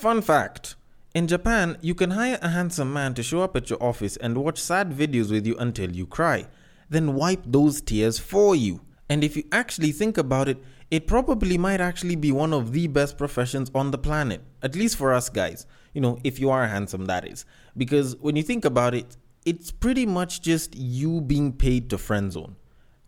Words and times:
Fun 0.00 0.22
fact 0.22 0.76
In 1.14 1.26
Japan, 1.26 1.76
you 1.82 1.94
can 1.94 2.12
hire 2.12 2.38
a 2.40 2.48
handsome 2.48 2.90
man 2.90 3.12
to 3.12 3.22
show 3.22 3.42
up 3.42 3.54
at 3.54 3.68
your 3.68 3.82
office 3.82 4.16
and 4.16 4.38
watch 4.38 4.58
sad 4.58 4.92
videos 4.92 5.30
with 5.30 5.46
you 5.46 5.54
until 5.58 5.90
you 5.94 6.06
cry, 6.06 6.46
then 6.88 7.12
wipe 7.14 7.42
those 7.44 7.82
tears 7.82 8.18
for 8.18 8.56
you. 8.56 8.80
And 9.10 9.22
if 9.22 9.36
you 9.36 9.44
actually 9.52 9.92
think 9.92 10.16
about 10.16 10.48
it, 10.48 10.56
it 10.90 11.06
probably 11.06 11.58
might 11.58 11.82
actually 11.82 12.16
be 12.16 12.32
one 12.32 12.54
of 12.54 12.72
the 12.72 12.86
best 12.86 13.18
professions 13.18 13.70
on 13.74 13.90
the 13.90 13.98
planet, 13.98 14.40
at 14.62 14.74
least 14.74 14.96
for 14.96 15.12
us 15.12 15.28
guys. 15.28 15.66
You 15.92 16.00
know, 16.00 16.18
if 16.24 16.40
you 16.40 16.48
are 16.48 16.66
handsome, 16.66 17.04
that 17.04 17.28
is. 17.28 17.44
Because 17.76 18.16
when 18.22 18.36
you 18.36 18.42
think 18.42 18.64
about 18.64 18.94
it, 18.94 19.18
it's 19.44 19.70
pretty 19.70 20.06
much 20.06 20.40
just 20.40 20.74
you 20.74 21.20
being 21.20 21.52
paid 21.52 21.90
to 21.90 21.98
friend 21.98 22.32
zone. 22.32 22.56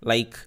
Like, 0.03 0.39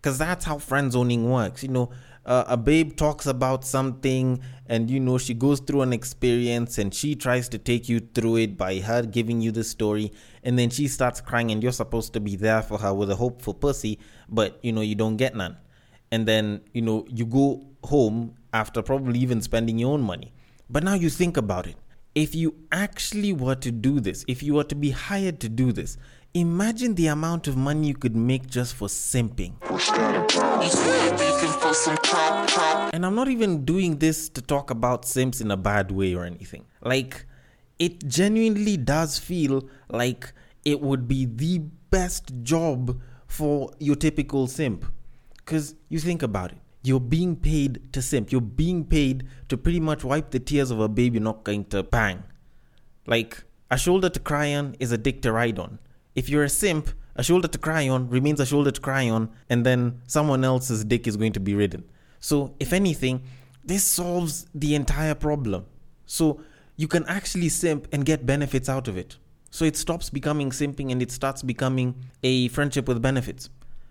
because 0.00 0.16
that's 0.16 0.46
how 0.46 0.56
friend 0.56 0.92
zoning 0.92 1.30
works. 1.30 1.62
You 1.62 1.68
know, 1.68 1.90
uh, 2.30 2.44
a 2.46 2.56
babe 2.56 2.96
talks 2.96 3.26
about 3.26 3.64
something 3.64 4.40
and 4.66 4.88
you 4.88 5.00
know 5.00 5.18
she 5.18 5.34
goes 5.34 5.58
through 5.58 5.82
an 5.82 5.92
experience 5.92 6.78
and 6.78 6.94
she 6.94 7.16
tries 7.16 7.48
to 7.48 7.58
take 7.58 7.88
you 7.88 7.98
through 7.98 8.36
it 8.36 8.56
by 8.56 8.78
her 8.78 9.02
giving 9.02 9.40
you 9.40 9.50
the 9.50 9.64
story. 9.64 10.12
And 10.44 10.56
then 10.56 10.70
she 10.70 10.86
starts 10.86 11.20
crying 11.20 11.50
and 11.50 11.60
you're 11.60 11.72
supposed 11.72 12.12
to 12.12 12.20
be 12.20 12.36
there 12.36 12.62
for 12.62 12.78
her 12.78 12.94
with 12.94 13.10
a 13.10 13.16
hopeful 13.16 13.52
pussy 13.52 13.98
but 14.28 14.60
you 14.62 14.70
know 14.70 14.80
you 14.80 14.94
don't 14.94 15.16
get 15.16 15.34
none. 15.34 15.56
And 16.12 16.24
then 16.26 16.60
you 16.72 16.82
know 16.82 17.04
you 17.08 17.26
go 17.26 17.66
home 17.82 18.36
after 18.52 18.80
probably 18.80 19.18
even 19.18 19.42
spending 19.42 19.76
your 19.80 19.92
own 19.92 20.02
money. 20.02 20.32
But 20.70 20.84
now 20.84 20.94
you 20.94 21.10
think 21.10 21.36
about 21.36 21.66
it. 21.66 21.74
If 22.14 22.36
you 22.36 22.54
actually 22.70 23.32
were 23.32 23.56
to 23.56 23.72
do 23.72 23.98
this 23.98 24.24
if 24.28 24.40
you 24.40 24.54
were 24.54 24.64
to 24.64 24.76
be 24.76 24.90
hired 24.90 25.40
to 25.40 25.48
do 25.48 25.72
this 25.72 25.98
Imagine 26.32 26.94
the 26.94 27.08
amount 27.08 27.48
of 27.48 27.56
money 27.56 27.88
you 27.88 27.94
could 27.94 28.14
make 28.14 28.46
just 28.46 28.76
for 28.76 28.86
simping. 28.86 29.54
And 32.92 33.06
I'm 33.06 33.14
not 33.14 33.28
even 33.28 33.64
doing 33.64 33.98
this 33.98 34.28
to 34.30 34.42
talk 34.42 34.70
about 34.70 35.04
Sims 35.04 35.40
in 35.40 35.50
a 35.50 35.56
bad 35.56 35.90
way 35.90 36.14
or 36.14 36.24
anything. 36.24 36.66
Like, 36.82 37.26
it 37.78 38.06
genuinely 38.06 38.76
does 38.76 39.18
feel 39.18 39.68
like 39.88 40.32
it 40.64 40.80
would 40.80 41.08
be 41.08 41.24
the 41.24 41.58
best 41.90 42.32
job 42.42 43.00
for 43.26 43.70
your 43.78 43.96
typical 43.96 44.46
simp. 44.46 44.84
Because 45.36 45.74
you 45.88 45.98
think 45.98 46.22
about 46.22 46.52
it. 46.52 46.58
You're 46.82 47.00
being 47.00 47.36
paid 47.36 47.92
to 47.92 48.02
simp. 48.02 48.32
You're 48.32 48.40
being 48.40 48.84
paid 48.84 49.26
to 49.48 49.56
pretty 49.56 49.80
much 49.80 50.04
wipe 50.04 50.30
the 50.30 50.40
tears 50.40 50.70
of 50.70 50.80
a 50.80 50.88
baby 50.88 51.20
not 51.20 51.44
going 51.44 51.64
to 51.66 51.82
bang. 51.82 52.22
Like, 53.06 53.44
a 53.70 53.78
shoulder 53.78 54.08
to 54.08 54.20
cry 54.20 54.54
on 54.54 54.76
is 54.80 54.92
a 54.92 54.98
dick 54.98 55.22
to 55.22 55.32
ride 55.32 55.58
on 55.58 55.78
if 56.14 56.28
you're 56.28 56.44
a 56.44 56.48
simp, 56.48 56.90
a 57.16 57.22
shoulder 57.22 57.48
to 57.48 57.58
cry 57.58 57.88
on 57.88 58.08
remains 58.08 58.40
a 58.40 58.46
shoulder 58.46 58.70
to 58.70 58.80
cry 58.80 59.08
on, 59.08 59.30
and 59.48 59.64
then 59.64 60.00
someone 60.06 60.44
else's 60.44 60.84
dick 60.84 61.06
is 61.06 61.16
going 61.16 61.32
to 61.32 61.40
be 61.40 61.54
ridden. 61.54 61.84
So, 62.20 62.54
if 62.60 62.72
anything, 62.72 63.22
this 63.64 63.84
solves 63.84 64.46
the 64.54 64.74
entire 64.74 65.14
problem. 65.14 65.66
So, 66.06 66.42
you 66.76 66.86
can 66.86 67.04
actually 67.06 67.48
simp 67.48 67.88
and 67.92 68.04
get 68.04 68.24
benefits 68.26 68.68
out 68.68 68.88
of 68.88 68.96
it. 68.96 69.16
So, 69.50 69.64
it 69.64 69.76
stops 69.76 70.10
becoming 70.10 70.50
simping 70.50 70.92
and 70.92 71.02
it 71.02 71.10
starts 71.10 71.42
becoming 71.42 71.94
a 72.22 72.48
friendship 72.48 72.86
with 72.86 73.02
benefits 73.02 73.50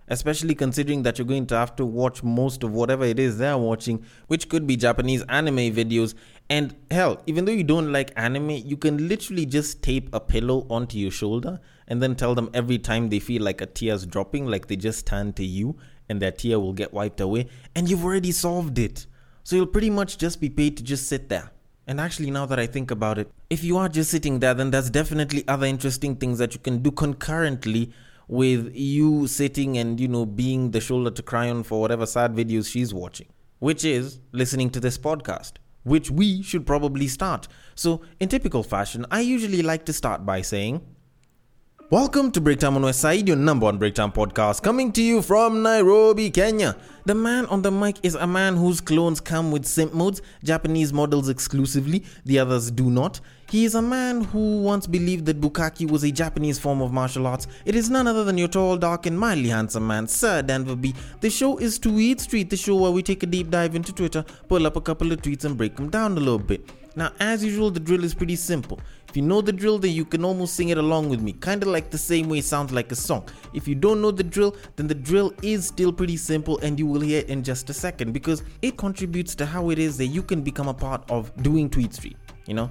especially 0.09 0.55
considering 0.55 1.03
that 1.03 1.17
you're 1.17 1.27
going 1.27 1.45
to 1.45 1.55
have 1.55 1.75
to 1.75 1.85
watch 1.85 2.23
most 2.23 2.63
of 2.63 2.71
whatever 2.71 3.05
it 3.05 3.19
is 3.19 3.37
they're 3.37 3.57
watching, 3.57 4.03
which 4.27 4.49
could 4.49 4.67
be 4.67 4.75
Japanese 4.75 5.23
anime 5.29 5.71
videos. 5.71 6.15
And 6.49 6.75
hell, 6.89 7.21
even 7.27 7.45
though 7.45 7.51
you 7.51 7.63
don't 7.63 7.91
like 7.91 8.11
anime, 8.15 8.49
you 8.49 8.75
can 8.75 9.07
literally 9.07 9.45
just 9.45 9.83
tape 9.83 10.09
a 10.13 10.19
pillow 10.19 10.65
onto 10.69 10.97
your 10.97 11.11
shoulder 11.11 11.59
and 11.87 12.01
then 12.01 12.15
tell 12.15 12.35
them 12.35 12.49
every 12.53 12.79
time 12.79 13.09
they 13.09 13.19
feel 13.19 13.43
like 13.43 13.61
a 13.61 13.67
tear's 13.67 14.05
dropping, 14.05 14.47
like 14.47 14.67
they 14.67 14.75
just 14.75 15.05
turn 15.05 15.33
to 15.33 15.45
you 15.45 15.77
and 16.09 16.21
their 16.21 16.31
tear 16.31 16.59
will 16.59 16.73
get 16.73 16.93
wiped 16.93 17.21
away, 17.21 17.47
and 17.75 17.89
you've 17.89 18.03
already 18.03 18.31
solved 18.31 18.77
it. 18.79 19.05
So 19.43 19.55
you'll 19.55 19.67
pretty 19.67 19.89
much 19.89 20.17
just 20.17 20.41
be 20.41 20.49
paid 20.49 20.77
to 20.77 20.83
just 20.83 21.07
sit 21.07 21.29
there. 21.29 21.51
And 21.87 21.99
actually, 21.99 22.29
now 22.29 22.45
that 22.45 22.59
I 22.59 22.67
think 22.67 22.91
about 22.91 23.17
it, 23.17 23.31
if 23.49 23.63
you 23.63 23.77
are 23.77 23.89
just 23.89 24.11
sitting 24.11 24.39
there, 24.39 24.53
then 24.53 24.71
there's 24.71 24.89
definitely 24.89 25.43
other 25.47 25.65
interesting 25.65 26.15
things 26.15 26.37
that 26.37 26.53
you 26.53 26.59
can 26.59 26.83
do 26.83 26.91
concurrently 26.91 27.91
with 28.29 28.71
you 28.75 29.25
sitting 29.25 29.79
and 29.79 29.99
you 29.99 30.07
know 30.07 30.23
being 30.23 30.69
the 30.69 30.79
shoulder 30.79 31.09
to 31.09 31.23
cry 31.23 31.49
on 31.49 31.63
for 31.63 31.81
whatever 31.81 32.05
sad 32.05 32.35
videos 32.35 32.71
she's 32.71 32.93
watching 32.93 33.25
which 33.57 33.83
is 33.83 34.19
listening 34.31 34.69
to 34.69 34.79
this 34.79 34.99
podcast 34.99 35.53
which 35.81 36.11
we 36.11 36.43
should 36.43 36.63
probably 36.63 37.07
start 37.07 37.47
so 37.73 38.01
in 38.19 38.29
typical 38.29 38.61
fashion 38.61 39.03
i 39.09 39.19
usually 39.19 39.63
like 39.63 39.83
to 39.83 39.91
start 39.91 40.27
by 40.27 40.43
saying 40.43 40.79
Welcome 41.91 42.29
to 42.33 42.41
Breaktime 42.41 42.75
on 42.75 42.83
West 42.83 42.99
Side, 42.99 43.27
your 43.27 43.35
number 43.35 43.63
one 43.63 43.79
Breaktime 43.79 44.13
podcast, 44.13 44.61
coming 44.61 44.91
to 44.91 45.01
you 45.01 45.23
from 45.23 45.63
Nairobi, 45.63 46.29
Kenya. 46.29 46.77
The 47.05 47.15
man 47.15 47.47
on 47.47 47.63
the 47.63 47.71
mic 47.71 47.97
is 48.03 48.13
a 48.13 48.27
man 48.27 48.55
whose 48.55 48.79
clones 48.79 49.19
come 49.19 49.51
with 49.51 49.65
simp 49.65 49.95
modes, 49.95 50.21
Japanese 50.43 50.93
models 50.93 51.29
exclusively, 51.29 52.03
the 52.25 52.37
others 52.37 52.69
do 52.69 52.91
not. 52.91 53.19
He 53.49 53.65
is 53.65 53.73
a 53.73 53.81
man 53.81 54.23
who 54.25 54.61
once 54.61 54.85
believed 54.85 55.25
that 55.25 55.41
bukkake 55.41 55.89
was 55.89 56.03
a 56.03 56.11
Japanese 56.11 56.59
form 56.59 56.79
of 56.83 56.93
martial 56.93 57.25
arts. 57.25 57.47
It 57.65 57.73
is 57.73 57.89
none 57.89 58.05
other 58.05 58.23
than 58.23 58.37
your 58.37 58.49
tall, 58.49 58.77
dark, 58.77 59.07
and 59.07 59.19
mildly 59.19 59.49
handsome 59.49 59.87
man, 59.87 60.07
Sir 60.07 60.43
Denver 60.43 60.75
B. 60.75 60.93
The 61.21 61.31
show 61.31 61.57
is 61.57 61.79
Tweet 61.79 62.21
Street, 62.21 62.51
the 62.51 62.57
show 62.57 62.75
where 62.75 62.91
we 62.91 63.01
take 63.01 63.23
a 63.23 63.25
deep 63.25 63.49
dive 63.49 63.73
into 63.73 63.91
Twitter, 63.93 64.23
pull 64.47 64.67
up 64.67 64.75
a 64.75 64.81
couple 64.81 65.11
of 65.11 65.23
tweets, 65.23 65.43
and 65.43 65.57
break 65.57 65.75
them 65.75 65.89
down 65.89 66.11
a 66.11 66.19
little 66.19 66.37
bit. 66.37 66.69
Now, 66.95 67.13
as 67.19 67.43
usual, 67.43 67.71
the 67.71 67.79
drill 67.79 68.03
is 68.03 68.13
pretty 68.13 68.35
simple. 68.35 68.79
If 69.09 69.17
you 69.17 69.23
know 69.23 69.41
the 69.41 69.51
drill, 69.51 69.79
then 69.79 69.91
you 69.91 70.05
can 70.05 70.23
almost 70.23 70.53
sing 70.53 70.69
it 70.69 70.77
along 70.77 71.09
with 71.09 71.19
me, 71.19 71.33
kinda 71.33 71.67
like 71.67 71.89
the 71.89 71.97
same 71.97 72.29
way 72.29 72.37
it 72.37 72.45
sounds 72.45 72.71
like 72.71 72.91
a 72.91 72.95
song. 72.95 73.27
If 73.55 73.67
you 73.67 73.73
don't 73.73 74.03
know 74.03 74.11
the 74.11 74.23
drill, 74.23 74.55
then 74.75 74.85
the 74.85 74.93
drill 74.93 75.33
is 75.41 75.65
still 75.65 75.91
pretty 75.91 76.15
simple 76.15 76.59
and 76.59 76.77
you 76.77 76.85
will 76.85 77.01
hear 77.01 77.21
it 77.21 77.27
in 77.29 77.43
just 77.43 77.71
a 77.71 77.73
second 77.73 78.13
because 78.13 78.43
it 78.61 78.77
contributes 78.77 79.33
to 79.35 79.47
how 79.47 79.71
it 79.71 79.79
is 79.79 79.97
that 79.97 80.07
you 80.07 80.21
can 80.21 80.41
become 80.43 80.67
a 80.67 80.73
part 80.75 81.09
of 81.09 81.35
doing 81.41 81.71
Tweet 81.71 81.95
Street, 81.95 82.17
you 82.45 82.53
know? 82.53 82.69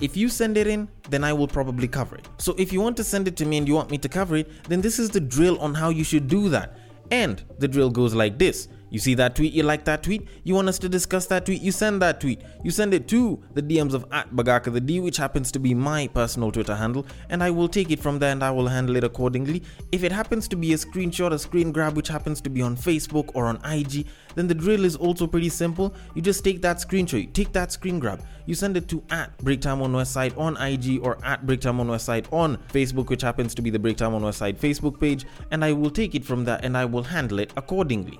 If 0.00 0.16
you 0.16 0.28
send 0.28 0.56
it 0.56 0.68
in, 0.68 0.88
then 1.08 1.24
I 1.24 1.32
will 1.32 1.48
probably 1.48 1.88
cover 1.88 2.14
it. 2.14 2.28
So 2.38 2.54
if 2.56 2.72
you 2.72 2.80
want 2.80 2.96
to 2.98 3.04
send 3.04 3.26
it 3.26 3.36
to 3.38 3.44
me 3.44 3.58
and 3.58 3.66
you 3.66 3.74
want 3.74 3.90
me 3.90 3.98
to 3.98 4.08
cover 4.08 4.36
it, 4.36 4.48
then 4.68 4.80
this 4.80 5.00
is 5.00 5.10
the 5.10 5.20
drill 5.20 5.58
on 5.58 5.74
how 5.74 5.88
you 5.88 6.04
should 6.04 6.28
do 6.28 6.48
that. 6.50 6.78
And 7.10 7.42
the 7.58 7.66
drill 7.66 7.90
goes 7.90 8.14
like 8.14 8.38
this. 8.38 8.68
You 8.90 8.98
see 8.98 9.14
that 9.14 9.36
tweet, 9.36 9.52
you 9.52 9.62
like 9.62 9.84
that 9.84 10.02
tweet, 10.02 10.26
you 10.42 10.54
want 10.54 10.68
us 10.68 10.78
to 10.80 10.88
discuss 10.88 11.26
that 11.26 11.46
tweet, 11.46 11.62
you 11.62 11.70
send 11.70 12.02
that 12.02 12.20
tweet. 12.20 12.42
You 12.64 12.72
send 12.72 12.92
it 12.92 13.06
to 13.08 13.40
the 13.54 13.62
DMs 13.62 13.94
of 13.94 14.04
at 14.10 14.30
Bagaka 14.34 14.72
the 14.72 14.80
D, 14.80 14.98
which 15.00 15.16
happens 15.16 15.52
to 15.52 15.60
be 15.60 15.74
my 15.74 16.08
personal 16.08 16.50
Twitter 16.50 16.74
handle, 16.74 17.06
and 17.28 17.42
I 17.42 17.50
will 17.50 17.68
take 17.68 17.90
it 17.90 18.00
from 18.00 18.18
there 18.18 18.32
and 18.32 18.42
I 18.42 18.50
will 18.50 18.66
handle 18.66 18.96
it 18.96 19.04
accordingly. 19.04 19.62
If 19.92 20.02
it 20.02 20.10
happens 20.10 20.48
to 20.48 20.56
be 20.56 20.72
a 20.72 20.76
screenshot, 20.76 21.32
a 21.32 21.38
screen 21.38 21.70
grab, 21.70 21.96
which 21.96 22.08
happens 22.08 22.40
to 22.42 22.50
be 22.50 22.62
on 22.62 22.76
Facebook 22.76 23.30
or 23.34 23.46
on 23.46 23.60
IG, 23.64 24.06
then 24.34 24.48
the 24.48 24.54
drill 24.54 24.84
is 24.84 24.96
also 24.96 25.26
pretty 25.26 25.48
simple. 25.48 25.94
You 26.14 26.22
just 26.22 26.42
take 26.42 26.60
that 26.62 26.78
screenshot, 26.78 27.20
you 27.22 27.28
take 27.28 27.52
that 27.52 27.70
screen 27.70 28.00
grab, 28.00 28.22
you 28.46 28.54
send 28.56 28.76
it 28.76 28.88
to 28.88 29.02
at 29.10 29.36
Breaktime 29.38 29.80
on 29.82 29.92
Westside 29.92 30.36
on 30.36 30.56
IG 30.56 31.00
or 31.04 31.24
at 31.24 31.46
Breaktime 31.46 31.78
on 31.78 31.86
Westside 31.86 32.26
on 32.32 32.56
Facebook, 32.72 33.08
which 33.08 33.22
happens 33.22 33.54
to 33.54 33.62
be 33.62 33.70
the 33.70 33.78
Breaktime 33.78 34.14
on 34.14 34.22
Westside 34.22 34.58
Facebook 34.58 34.98
page, 34.98 35.24
and 35.52 35.64
I 35.64 35.72
will 35.72 35.90
take 35.90 36.16
it 36.16 36.24
from 36.24 36.44
there 36.44 36.58
and 36.62 36.76
I 36.76 36.84
will 36.84 37.04
handle 37.04 37.38
it 37.38 37.52
accordingly. 37.56 38.18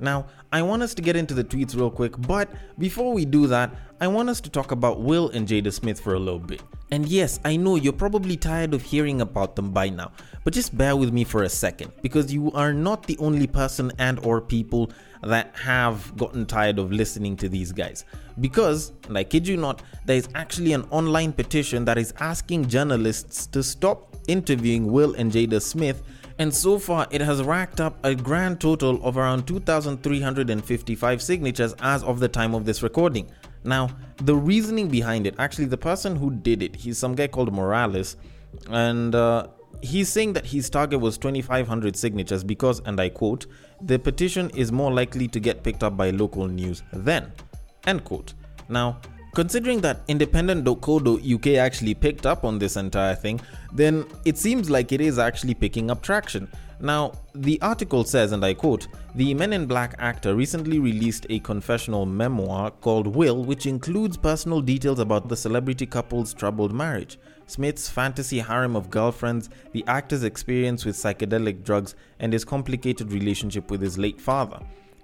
Now, 0.00 0.26
I 0.52 0.62
want 0.62 0.82
us 0.82 0.94
to 0.94 1.02
get 1.02 1.16
into 1.16 1.34
the 1.34 1.44
tweets 1.44 1.76
real 1.76 1.90
quick, 1.90 2.14
but 2.26 2.50
before 2.78 3.12
we 3.12 3.24
do 3.24 3.46
that, 3.46 3.74
I 4.00 4.08
want 4.08 4.28
us 4.28 4.40
to 4.42 4.50
talk 4.50 4.72
about 4.72 5.00
Will 5.00 5.30
and 5.30 5.46
Jada 5.46 5.72
Smith 5.72 6.00
for 6.00 6.14
a 6.14 6.18
little 6.18 6.40
bit. 6.40 6.62
And 6.90 7.06
yes, 7.08 7.40
I 7.44 7.56
know 7.56 7.76
you're 7.76 7.92
probably 7.92 8.36
tired 8.36 8.74
of 8.74 8.82
hearing 8.82 9.20
about 9.20 9.56
them 9.56 9.70
by 9.70 9.88
now, 9.88 10.12
but 10.42 10.52
just 10.52 10.76
bear 10.76 10.96
with 10.96 11.12
me 11.12 11.24
for 11.24 11.44
a 11.44 11.48
second 11.48 11.92
because 12.02 12.32
you 12.32 12.52
are 12.52 12.72
not 12.72 13.06
the 13.06 13.16
only 13.18 13.46
person 13.46 13.92
and 13.98 14.18
or 14.20 14.40
people 14.40 14.90
that 15.22 15.54
have 15.56 16.16
gotten 16.16 16.44
tired 16.44 16.78
of 16.78 16.92
listening 16.92 17.36
to 17.38 17.48
these 17.48 17.72
guys. 17.72 18.04
Because, 18.40 18.92
and 19.08 19.16
I 19.16 19.24
kid 19.24 19.48
you 19.48 19.56
not, 19.56 19.82
there 20.04 20.16
is 20.16 20.28
actually 20.34 20.72
an 20.72 20.86
online 20.90 21.32
petition 21.32 21.84
that 21.86 21.98
is 21.98 22.12
asking 22.18 22.68
journalists 22.68 23.46
to 23.46 23.62
stop 23.62 24.16
interviewing 24.28 24.90
Will 24.92 25.14
and 25.14 25.32
Jada 25.32 25.62
Smith 25.62 26.02
and 26.38 26.52
so 26.52 26.78
far 26.78 27.06
it 27.10 27.20
has 27.20 27.42
racked 27.42 27.80
up 27.80 27.98
a 28.04 28.14
grand 28.14 28.60
total 28.60 29.02
of 29.04 29.16
around 29.16 29.46
2,355 29.46 31.22
signatures 31.22 31.74
as 31.80 32.02
of 32.02 32.20
the 32.20 32.28
time 32.28 32.54
of 32.54 32.64
this 32.64 32.82
recording. 32.82 33.30
Now, 33.64 33.88
the 34.16 34.34
reasoning 34.36 34.88
behind 34.88 35.26
it, 35.26 35.34
actually, 35.38 35.66
the 35.66 35.78
person 35.78 36.16
who 36.16 36.30
did 36.30 36.62
it, 36.62 36.76
he's 36.76 36.98
some 36.98 37.14
guy 37.14 37.28
called 37.28 37.52
Morales, 37.52 38.16
and 38.68 39.14
uh, 39.14 39.46
he's 39.80 40.08
saying 40.08 40.34
that 40.34 40.46
his 40.46 40.68
target 40.68 41.00
was 41.00 41.16
2,500 41.18 41.96
signatures 41.96 42.44
because, 42.44 42.80
and 42.84 43.00
I 43.00 43.08
quote, 43.08 43.46
the 43.80 43.98
petition 43.98 44.50
is 44.50 44.70
more 44.70 44.92
likely 44.92 45.28
to 45.28 45.40
get 45.40 45.62
picked 45.62 45.82
up 45.82 45.96
by 45.96 46.10
local 46.10 46.46
news 46.46 46.82
than, 46.92 47.32
end 47.86 48.04
quote. 48.04 48.34
Now, 48.68 49.00
Considering 49.34 49.80
that 49.80 50.02
independent.co.uk 50.06 51.46
actually 51.48 51.92
picked 51.92 52.24
up 52.24 52.44
on 52.44 52.60
this 52.60 52.76
entire 52.76 53.16
thing, 53.16 53.40
then 53.72 54.06
it 54.24 54.38
seems 54.38 54.70
like 54.70 54.92
it 54.92 55.00
is 55.00 55.18
actually 55.18 55.54
picking 55.54 55.90
up 55.90 56.02
traction. 56.02 56.48
Now, 56.78 57.12
the 57.34 57.60
article 57.60 58.04
says, 58.04 58.30
and 58.30 58.44
I 58.44 58.54
quote, 58.54 58.86
the 59.16 59.34
Men 59.34 59.52
in 59.52 59.66
Black 59.66 59.96
actor 59.98 60.36
recently 60.36 60.78
released 60.78 61.26
a 61.30 61.40
confessional 61.40 62.06
memoir 62.06 62.70
called 62.70 63.08
Will, 63.08 63.44
which 63.44 63.66
includes 63.66 64.16
personal 64.16 64.60
details 64.60 65.00
about 65.00 65.28
the 65.28 65.36
celebrity 65.36 65.86
couple's 65.86 66.32
troubled 66.32 66.72
marriage, 66.72 67.18
Smith's 67.46 67.88
fantasy 67.88 68.38
harem 68.38 68.76
of 68.76 68.88
girlfriends, 68.88 69.50
the 69.72 69.84
actor's 69.88 70.22
experience 70.22 70.84
with 70.84 70.94
psychedelic 70.94 71.64
drugs, 71.64 71.96
and 72.20 72.32
his 72.32 72.44
complicated 72.44 73.12
relationship 73.12 73.68
with 73.70 73.80
his 73.80 73.98
late 73.98 74.20
father. 74.20 74.60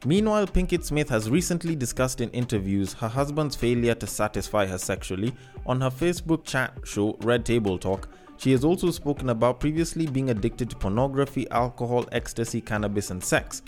Meanwhile, 0.07 0.47
Pinkett 0.47 0.83
Smith 0.83 1.11
has 1.11 1.29
recently 1.29 1.77
discussed 1.77 2.23
in 2.23 2.31
interviews 2.31 2.95
her 2.95 3.09
husband's 3.09 3.55
failure 3.55 3.95
to 3.97 4.07
satisfy 4.07 4.65
her 4.65 4.79
sexually. 4.79 5.35
On 5.67 5.79
her 5.83 5.91
Facebook 5.91 6.45
chat 6.45 6.73
show, 6.85 7.19
Red 7.21 7.45
Table 7.45 7.77
Talk, 7.77 8.09
she 8.39 8.53
has 8.53 8.65
also 8.65 8.91
spoken 8.91 9.29
about 9.29 9.61
previously 9.61 10.07
being 10.07 10.31
addicted 10.31 10.71
to 10.71 10.77
pornography, 10.77 11.47
alcohol, 11.51 12.07
ecstasy, 12.13 12.63
cannabis, 12.63 13.11
and 13.11 13.23
sex. 13.23 13.61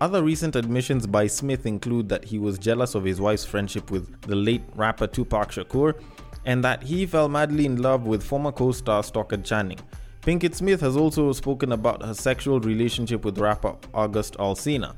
Other 0.00 0.22
recent 0.22 0.56
admissions 0.56 1.06
by 1.06 1.26
Smith 1.26 1.66
include 1.66 2.08
that 2.08 2.24
he 2.24 2.38
was 2.38 2.58
jealous 2.58 2.94
of 2.94 3.04
his 3.04 3.20
wife's 3.20 3.44
friendship 3.44 3.90
with 3.90 4.18
the 4.22 4.36
late 4.36 4.62
rapper 4.74 5.06
Tupac 5.06 5.50
Shakur 5.50 6.00
and 6.46 6.64
that 6.64 6.82
he 6.82 7.04
fell 7.04 7.28
madly 7.28 7.66
in 7.66 7.82
love 7.82 8.06
with 8.06 8.22
former 8.22 8.52
co 8.52 8.72
star 8.72 9.02
Stockard 9.02 9.44
Channing. 9.44 9.80
Pinkett 10.22 10.54
Smith 10.54 10.80
has 10.80 10.96
also 10.96 11.32
spoken 11.32 11.72
about 11.72 12.02
her 12.02 12.14
sexual 12.14 12.60
relationship 12.60 13.26
with 13.26 13.38
rapper 13.38 13.76
August 13.92 14.38
Alsina. 14.38 14.94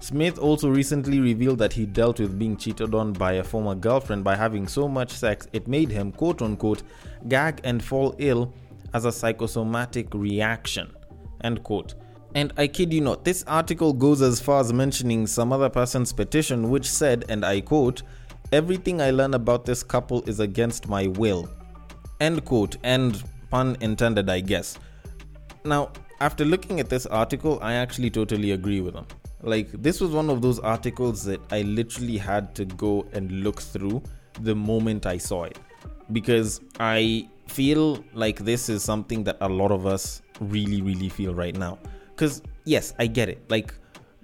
Smith 0.00 0.38
also 0.38 0.68
recently 0.68 1.18
revealed 1.20 1.58
that 1.58 1.72
he 1.72 1.84
dealt 1.84 2.20
with 2.20 2.38
being 2.38 2.56
cheated 2.56 2.94
on 2.94 3.12
by 3.12 3.32
a 3.32 3.44
former 3.44 3.74
girlfriend 3.74 4.22
by 4.22 4.36
having 4.36 4.66
so 4.68 4.88
much 4.88 5.10
sex 5.10 5.48
it 5.52 5.66
made 5.66 5.90
him, 5.90 6.12
quote 6.12 6.40
unquote, 6.40 6.82
gag 7.28 7.60
and 7.64 7.82
fall 7.82 8.14
ill 8.18 8.52
as 8.94 9.04
a 9.04 9.12
psychosomatic 9.12 10.06
reaction, 10.14 10.90
end 11.42 11.62
quote. 11.64 11.94
And 12.34 12.52
I 12.56 12.68
kid 12.68 12.92
you 12.92 13.00
not, 13.00 13.24
this 13.24 13.42
article 13.46 13.92
goes 13.92 14.22
as 14.22 14.40
far 14.40 14.60
as 14.60 14.72
mentioning 14.72 15.26
some 15.26 15.52
other 15.52 15.68
person's 15.68 16.12
petition, 16.12 16.70
which 16.70 16.88
said, 16.88 17.24
and 17.28 17.44
I 17.44 17.60
quote, 17.60 18.02
Everything 18.52 19.02
I 19.02 19.10
learn 19.10 19.34
about 19.34 19.66
this 19.66 19.82
couple 19.82 20.22
is 20.22 20.40
against 20.40 20.88
my 20.88 21.06
will. 21.06 21.50
End 22.20 22.44
quote, 22.44 22.76
and 22.82 23.22
pun 23.50 23.76
intended, 23.80 24.30
I 24.30 24.40
guess. 24.40 24.78
Now, 25.64 25.90
after 26.20 26.44
looking 26.44 26.80
at 26.80 26.88
this 26.88 27.04
article, 27.06 27.58
I 27.60 27.74
actually 27.74 28.10
totally 28.10 28.52
agree 28.52 28.80
with 28.80 28.94
them. 28.94 29.06
Like, 29.42 29.70
this 29.70 30.00
was 30.00 30.10
one 30.10 30.30
of 30.30 30.42
those 30.42 30.58
articles 30.58 31.24
that 31.24 31.40
I 31.52 31.62
literally 31.62 32.16
had 32.18 32.54
to 32.56 32.64
go 32.64 33.06
and 33.12 33.30
look 33.44 33.60
through 33.60 34.02
the 34.40 34.54
moment 34.54 35.06
I 35.06 35.18
saw 35.18 35.44
it. 35.44 35.58
Because 36.12 36.60
I 36.80 37.28
feel 37.46 38.04
like 38.14 38.40
this 38.40 38.68
is 38.68 38.82
something 38.82 39.24
that 39.24 39.36
a 39.40 39.48
lot 39.48 39.70
of 39.70 39.86
us 39.86 40.22
really, 40.40 40.82
really 40.82 41.08
feel 41.08 41.34
right 41.34 41.56
now. 41.56 41.78
Because, 42.10 42.42
yes, 42.64 42.94
I 42.98 43.06
get 43.06 43.28
it. 43.28 43.48
Like, 43.48 43.74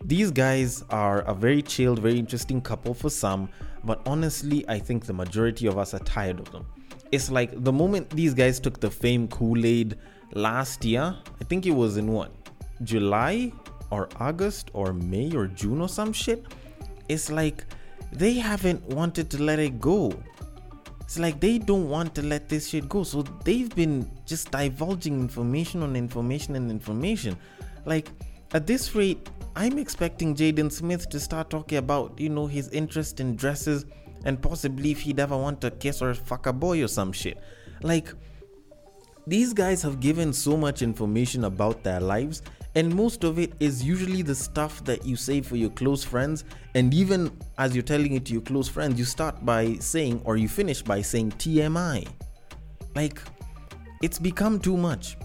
these 0.05 0.31
guys 0.31 0.85
are 0.91 1.21
a 1.23 1.35
very 1.35 1.63
chilled, 1.63 1.99
very 2.01 2.19
interesting 2.19 2.61
couple 2.61 2.93
for 2.93 3.09
some, 3.09 3.49
but 3.85 4.03
honestly, 4.07 4.65
I 4.69 4.79
think 4.79 5.07
the 5.07 5.13
majority 5.13 5.67
of 5.67 5.79
us 5.79 5.95
are 5.95 6.01
tired 6.01 6.41
of 6.41 6.51
them. 6.53 6.67
It's 7.13 7.31
like 7.31 7.63
the 7.65 7.73
moment 7.73 8.11
these 8.11 8.35
guys 8.35 8.61
took 8.61 8.81
the 8.81 8.91
fame 8.91 9.29
Kool 9.29 9.65
Aid 9.65 9.97
last 10.33 10.85
year, 10.85 11.17
I 11.41 11.45
think 11.45 11.65
it 11.65 11.71
was 11.71 11.97
in 11.97 12.09
what? 12.09 12.33
July 12.83 13.53
or 13.95 14.09
August 14.19 14.71
or 14.73 14.93
May 14.93 15.35
or 15.35 15.47
June 15.47 15.81
or 15.81 15.89
some 15.89 16.13
shit. 16.13 16.45
It's 17.09 17.31
like 17.31 17.65
they 18.13 18.35
haven't 18.35 18.83
wanted 18.89 19.31
to 19.31 19.43
let 19.43 19.59
it 19.59 19.81
go. 19.81 20.13
It's 21.03 21.19
like 21.19 21.39
they 21.39 21.59
don't 21.59 21.89
want 21.89 22.15
to 22.17 22.23
let 22.23 22.49
this 22.49 22.69
shit 22.69 22.89
go. 22.89 23.05
So 23.05 23.23
they've 23.45 23.73
been 23.75 24.11
just 24.27 24.51
divulging 24.51 25.21
information 25.21 25.83
on 25.83 25.95
information 25.97 26.57
and 26.57 26.71
information. 26.71 27.37
Like 27.85 28.09
at 28.53 28.67
this 28.67 28.95
rate, 28.95 29.29
I'm 29.55 29.79
expecting 29.79 30.35
Jaden 30.35 30.73
Smith 30.73 31.09
to 31.11 31.21
start 31.21 31.51
talking 31.51 31.79
about, 31.79 32.19
you 32.19 32.29
know, 32.29 32.47
his 32.47 32.69
interest 32.71 33.21
in 33.21 33.37
dresses 33.37 33.85
and 34.25 34.41
possibly 34.41 34.91
if 34.91 35.01
he'd 35.01 35.21
ever 35.21 35.37
want 35.37 35.61
to 35.61 35.71
kiss 35.71 36.03
or 36.03 36.15
fuck 36.15 36.47
a 36.47 36.53
boy 36.53 36.83
or 36.83 36.89
some 36.89 37.13
shit. 37.13 37.39
Like, 37.83 38.13
these 39.27 39.53
guys 39.53 39.83
have 39.83 40.01
given 40.01 40.33
so 40.33 40.57
much 40.57 40.83
information 40.83 41.45
about 41.45 41.83
their 41.83 42.01
lives, 42.01 42.43
and 42.75 42.95
most 42.95 43.23
of 43.23 43.39
it 43.39 43.53
is 43.61 43.85
usually 43.85 44.23
the 44.23 44.35
stuff 44.35 44.83
that 44.85 45.05
you 45.07 45.15
say 45.15 45.41
for 45.41 45.57
your 45.57 45.71
close 45.71 46.03
friends. 46.03 46.45
And 46.75 46.93
even 46.93 47.31
as 47.57 47.75
you're 47.75 47.85
telling 47.85 48.15
it 48.15 48.25
to 48.27 48.33
your 48.33 48.43
close 48.43 48.69
friends, 48.69 48.99
you 48.99 49.05
start 49.05 49.45
by 49.45 49.75
saying, 49.75 50.23
or 50.25 50.37
you 50.37 50.49
finish 50.49 50.83
by 50.83 51.01
saying 51.01 51.33
TMI. 51.33 52.09
Like, 52.97 53.23
it's 54.03 54.19
become 54.19 54.59
too 54.59 54.77
much. 54.77 55.17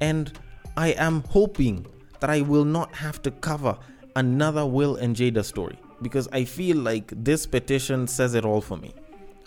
And 0.00 0.36
I 0.76 0.88
am 0.92 1.22
hoping 1.28 1.86
that 2.18 2.30
I 2.30 2.40
will 2.40 2.64
not 2.64 2.94
have 2.96 3.22
to 3.22 3.30
cover 3.30 3.78
another 4.16 4.66
Will 4.66 4.96
and 4.96 5.14
Jada 5.14 5.44
story 5.44 5.78
because 6.02 6.28
I 6.32 6.44
feel 6.44 6.76
like 6.78 7.12
this 7.14 7.46
petition 7.46 8.08
says 8.08 8.34
it 8.34 8.44
all 8.44 8.60
for 8.60 8.76
me. 8.76 8.92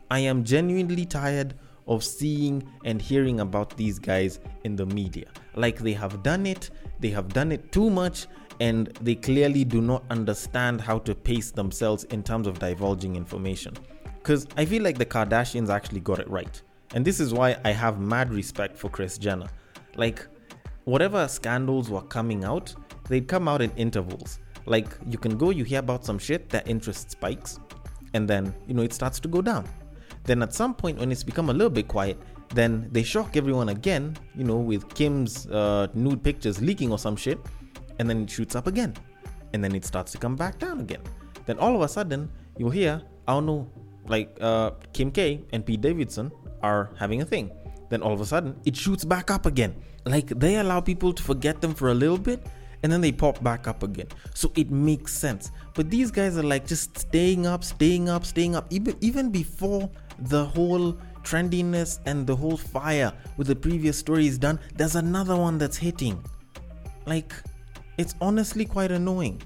I 0.10 0.20
am 0.20 0.44
genuinely 0.46 1.06
tired 1.06 1.56
of 1.88 2.04
seeing 2.04 2.64
and 2.86 3.02
hearing 3.02 3.40
about 3.40 3.76
these 3.78 4.00
guys 4.00 4.40
in 4.64 4.76
the 4.76 4.86
media. 4.86 5.28
Like 5.56 5.80
they 5.80 5.94
have 5.94 6.24
done 6.24 6.46
it, 6.46 6.70
they 7.00 7.10
have 7.10 7.30
done 7.30 7.52
it 7.52 7.72
too 7.72 7.90
much, 7.90 8.28
and 8.60 8.88
they 9.02 9.16
clearly 9.16 9.64
do 9.64 9.82
not 9.82 10.04
understand 10.10 10.82
how 10.82 11.00
to 11.00 11.16
pace 11.16 11.52
themselves 11.52 12.04
in 12.06 12.24
terms 12.24 12.48
of 12.48 12.60
divulging 12.60 13.16
information. 13.16 13.74
Because 14.20 14.48
I 14.56 14.66
feel 14.66 14.84
like 14.84 15.00
the 15.00 15.06
Kardashians 15.06 15.70
actually 15.70 16.02
got 16.02 16.20
it 16.20 16.30
right. 16.30 16.62
And 16.94 17.04
this 17.04 17.20
is 17.20 17.34
why 17.34 17.58
I 17.66 17.72
have 17.72 18.00
mad 18.00 18.32
respect 18.32 18.78
for 18.78 18.90
Kris 18.90 19.18
Jenner. 19.18 19.48
Like, 19.96 20.28
whatever 20.84 21.28
scandals 21.28 21.90
were 21.90 22.04
coming 22.04 22.44
out, 22.44 22.76
they'd 23.10 23.28
come 23.28 23.48
out 23.48 23.62
in 23.62 23.72
intervals. 23.78 24.40
Like, 24.68 24.90
you 25.08 25.18
can 25.18 25.38
go, 25.38 25.50
you 25.50 25.64
hear 25.64 25.80
about 25.80 26.06
some 26.06 26.20
shit, 26.20 26.50
that 26.50 26.68
interest 26.68 27.10
spikes, 27.10 27.60
and 28.14 28.28
then, 28.28 28.54
you 28.68 28.76
know, 28.76 28.84
it 28.84 28.94
starts 28.94 29.20
to 29.22 29.28
go 29.28 29.42
down. 29.42 29.68
Then 30.24 30.42
at 30.42 30.54
some 30.54 30.74
point, 30.74 31.00
when 31.00 31.12
it's 31.12 31.24
become 31.24 31.50
a 31.50 31.54
little 31.54 31.70
bit 31.70 31.88
quiet, 31.88 32.18
then 32.54 32.88
they 32.92 33.04
shock 33.04 33.38
everyone 33.38 33.70
again, 33.70 34.18
you 34.36 34.44
know, 34.44 34.58
with 34.58 34.94
Kim's 34.94 35.48
uh, 35.48 35.88
nude 35.94 36.24
pictures 36.24 36.62
leaking 36.62 36.92
or 36.92 37.00
some 37.00 37.16
shit, 37.16 37.40
and 38.00 38.10
then 38.10 38.24
it 38.24 38.30
shoots 38.30 38.56
up 38.56 38.68
again. 38.68 38.94
And 39.54 39.64
then 39.64 39.76
it 39.76 39.86
starts 39.86 40.12
to 40.14 40.18
come 40.18 40.36
back 40.36 40.60
down 40.60 40.80
again. 40.80 41.02
Then 41.46 41.58
all 41.60 41.76
of 41.76 41.82
a 41.82 41.88
sudden, 41.88 42.30
you'll 42.58 42.70
hear, 42.70 43.02
I 43.28 43.34
don't 43.34 43.46
know, 43.46 43.70
like 44.08 44.38
uh, 44.42 44.72
Kim 44.94 45.12
K 45.12 45.44
and 45.54 45.66
Pete 45.66 45.82
Davidson 45.82 46.32
are 46.62 46.92
having 46.98 47.22
a 47.22 47.26
thing. 47.26 47.52
Then 47.90 48.02
all 48.02 48.14
of 48.14 48.22
a 48.22 48.26
sudden, 48.26 48.56
it 48.66 48.76
shoots 48.76 49.04
back 49.04 49.32
up 49.32 49.46
again. 49.46 49.76
Like 50.06 50.28
they 50.28 50.58
allow 50.58 50.82
people 50.82 51.14
to 51.14 51.22
forget 51.22 51.62
them 51.62 51.74
for 51.74 51.90
a 51.90 51.94
little 51.94 52.18
bit 52.18 52.46
and 52.84 52.92
then 52.92 53.02
they 53.02 53.12
pop 53.12 53.42
back 53.44 53.68
up 53.68 53.84
again. 53.84 54.08
So 54.34 54.52
it 54.56 54.72
makes 54.72 55.14
sense. 55.14 55.52
But 55.74 55.90
these 55.90 56.12
guys 56.12 56.38
are 56.38 56.44
like 56.44 56.68
just 56.68 56.98
staying 56.98 57.46
up, 57.46 57.64
staying 57.64 58.10
up, 58.10 58.26
staying 58.26 58.56
up, 58.56 58.68
even 58.70 58.96
even 59.02 59.30
before 59.32 59.90
the 60.20 60.46
whole 60.46 60.98
trendiness 61.24 62.00
and 62.06 62.26
the 62.26 62.36
whole 62.36 62.58
fire 62.58 63.14
with 63.38 63.48
the 63.48 63.56
previous 63.56 63.98
story 63.98 64.28
is 64.28 64.38
done. 64.38 64.60
There's 64.76 64.96
another 64.96 65.36
one 65.36 65.58
that's 65.58 65.78
hitting. 65.78 66.24
Like, 67.06 67.34
it's 67.98 68.16
honestly 68.22 68.66
quite 68.66 68.92
annoying. 68.92 69.42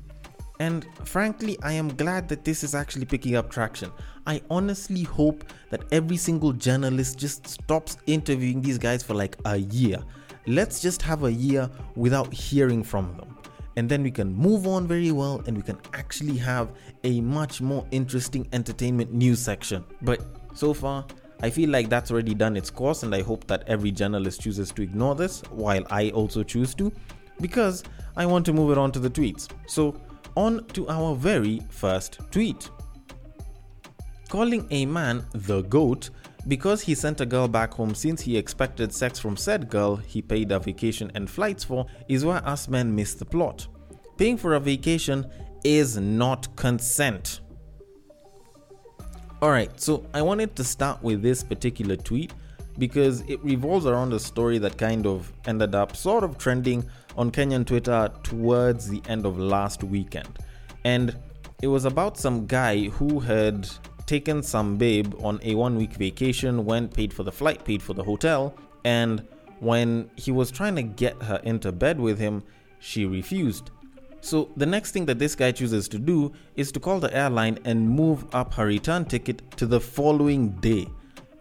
And 0.60 0.86
frankly, 1.04 1.58
I 1.64 1.74
am 1.74 1.90
glad 1.96 2.30
that 2.30 2.46
this 2.46 2.64
is 2.64 2.76
actually 2.76 3.06
picking 3.06 3.36
up 3.36 3.50
traction. 3.50 3.92
I 4.26 4.42
honestly 4.50 5.04
hope 5.04 5.44
that 5.70 5.84
every 5.92 6.18
single 6.18 6.54
journalist 6.54 7.20
just 7.20 7.46
stops 7.48 7.98
interviewing 8.08 8.62
these 8.62 8.78
guys 8.78 9.04
for 9.04 9.14
like 9.14 9.36
a 9.46 9.58
year. 9.58 10.02
Let's 10.48 10.80
just 10.80 11.02
have 11.02 11.24
a 11.24 11.32
year 11.32 11.70
without 11.96 12.34
hearing 12.34 12.84
from 12.84 13.16
them. 13.18 13.38
And 13.78 13.90
then 13.90 14.04
we 14.04 14.12
can 14.12 14.34
move 14.34 14.68
on 14.68 14.88
very 14.88 15.12
well 15.12 15.42
and 15.48 15.58
we 15.58 15.64
can 15.64 15.78
actually 15.94 16.38
have 16.38 16.72
a 17.04 17.20
much 17.22 17.62
more 17.62 17.86
interesting 17.92 18.48
entertainment 18.54 19.12
news 19.12 19.40
section. 19.40 19.84
But 20.02 20.22
so 20.54 20.74
far, 20.74 21.06
I 21.42 21.50
feel 21.50 21.70
like 21.70 21.90
that's 21.90 22.12
already 22.12 22.34
done 22.34 22.56
its 22.56 22.70
course, 22.70 23.04
and 23.04 23.14
I 23.14 23.22
hope 23.22 23.46
that 23.48 23.64
every 23.68 23.92
journalist 23.92 24.42
chooses 24.42 24.72
to 24.72 24.82
ignore 24.82 25.16
this 25.16 25.42
while 25.52 25.84
I 25.90 26.10
also 26.12 26.44
choose 26.44 26.74
to, 26.76 26.92
because 27.42 27.84
I 28.16 28.26
want 28.26 28.46
to 28.46 28.54
move 28.54 28.72
it 28.72 28.78
on 28.78 28.92
to 28.94 29.00
the 29.00 29.10
tweets. 29.10 29.50
So, 29.68 30.00
on 30.36 30.66
to 30.68 30.88
our 30.88 31.14
very 31.16 31.62
first 31.70 32.20
tweet. 32.32 32.70
Calling 34.30 34.66
a 34.72 34.86
man 34.86 35.26
the 35.34 35.62
GOAT 35.64 36.10
because 36.48 36.82
he 36.82 36.96
sent 36.96 37.22
a 37.22 37.26
girl 37.26 37.48
back 37.48 37.74
home 37.74 37.96
since 37.96 38.22
he 38.22 38.38
expected 38.38 38.94
sex 38.94 39.20
from 39.20 39.36
said 39.36 39.70
girl 39.70 39.96
he 39.96 40.22
paid 40.22 40.52
a 40.52 40.60
vacation 40.60 41.12
and 41.16 41.30
flights 41.30 41.64
for 41.64 41.86
is 42.08 42.24
where 42.24 42.46
us 42.48 42.68
men 42.68 42.94
miss 42.94 43.14
the 43.16 43.26
plot. 43.26 43.68
Paying 44.18 44.38
for 44.38 44.54
a 44.54 44.60
vacation 44.60 45.26
is 45.64 45.98
not 45.98 46.56
consent. 46.56 47.42
Alright, 49.42 49.80
so 49.80 50.06
I 50.14 50.22
wanted 50.22 50.56
to 50.56 50.64
start 50.64 51.04
with 51.04 51.22
this 51.22 51.44
particular 51.44 51.96
tweet 51.96 52.34
because 52.78 53.22
it 53.22 53.44
revolves 53.44 53.86
around 53.86 54.14
a 54.14 54.20
story 54.20 54.58
that 54.60 54.78
kind 54.78 55.06
of 55.06 55.32
ended 55.46 55.76
up 55.76 55.96
sort 55.96 56.24
of 56.24 56.38
trending 56.38 56.86
on 57.18 57.32
Kenyan 57.32 57.66
Twitter 57.66 58.12
towards 58.24 58.90
the 58.90 59.02
end 59.08 59.26
of 59.26 59.38
last 59.38 59.84
weekend. 59.84 60.40
And 60.84 61.16
it 61.62 61.68
was 61.68 61.86
about 61.86 62.18
some 62.18 62.46
guy 62.46 62.90
who 62.90 63.20
had 63.20 63.68
taken 64.06 64.44
some 64.44 64.78
babe 64.78 65.14
on 65.20 65.40
a 65.44 65.56
one 65.56 65.76
week 65.76 65.94
vacation, 65.94 66.66
went, 66.66 66.94
paid 66.94 67.14
for 67.14 67.24
the 67.24 67.32
flight, 67.32 67.64
paid 67.66 67.82
for 67.82 67.94
the 67.94 68.04
hotel, 68.04 68.56
and 68.84 69.28
when 69.60 70.10
he 70.16 70.32
was 70.32 70.52
trying 70.52 70.76
to 70.76 70.84
get 70.84 71.22
her 71.24 71.40
into 71.44 71.72
bed 71.72 72.00
with 72.00 72.20
him, 72.20 72.44
she 72.80 73.06
refused. 73.06 73.72
So 74.22 74.52
the 74.58 74.66
next 74.66 74.92
thing 74.92 75.06
that 75.06 75.20
this 75.20 75.36
guy 75.36 75.52
chooses 75.52 75.88
to 75.90 76.00
do 76.00 76.34
is 76.56 76.72
to 76.74 76.80
call 76.80 77.00
the 77.00 77.16
airline 77.16 77.60
and 77.64 77.88
move 77.88 78.26
up 78.34 78.54
her 78.56 78.66
return 78.66 79.06
ticket 79.06 79.42
to 79.58 79.66
the 79.66 79.80
following 79.80 80.50
day. 80.62 80.88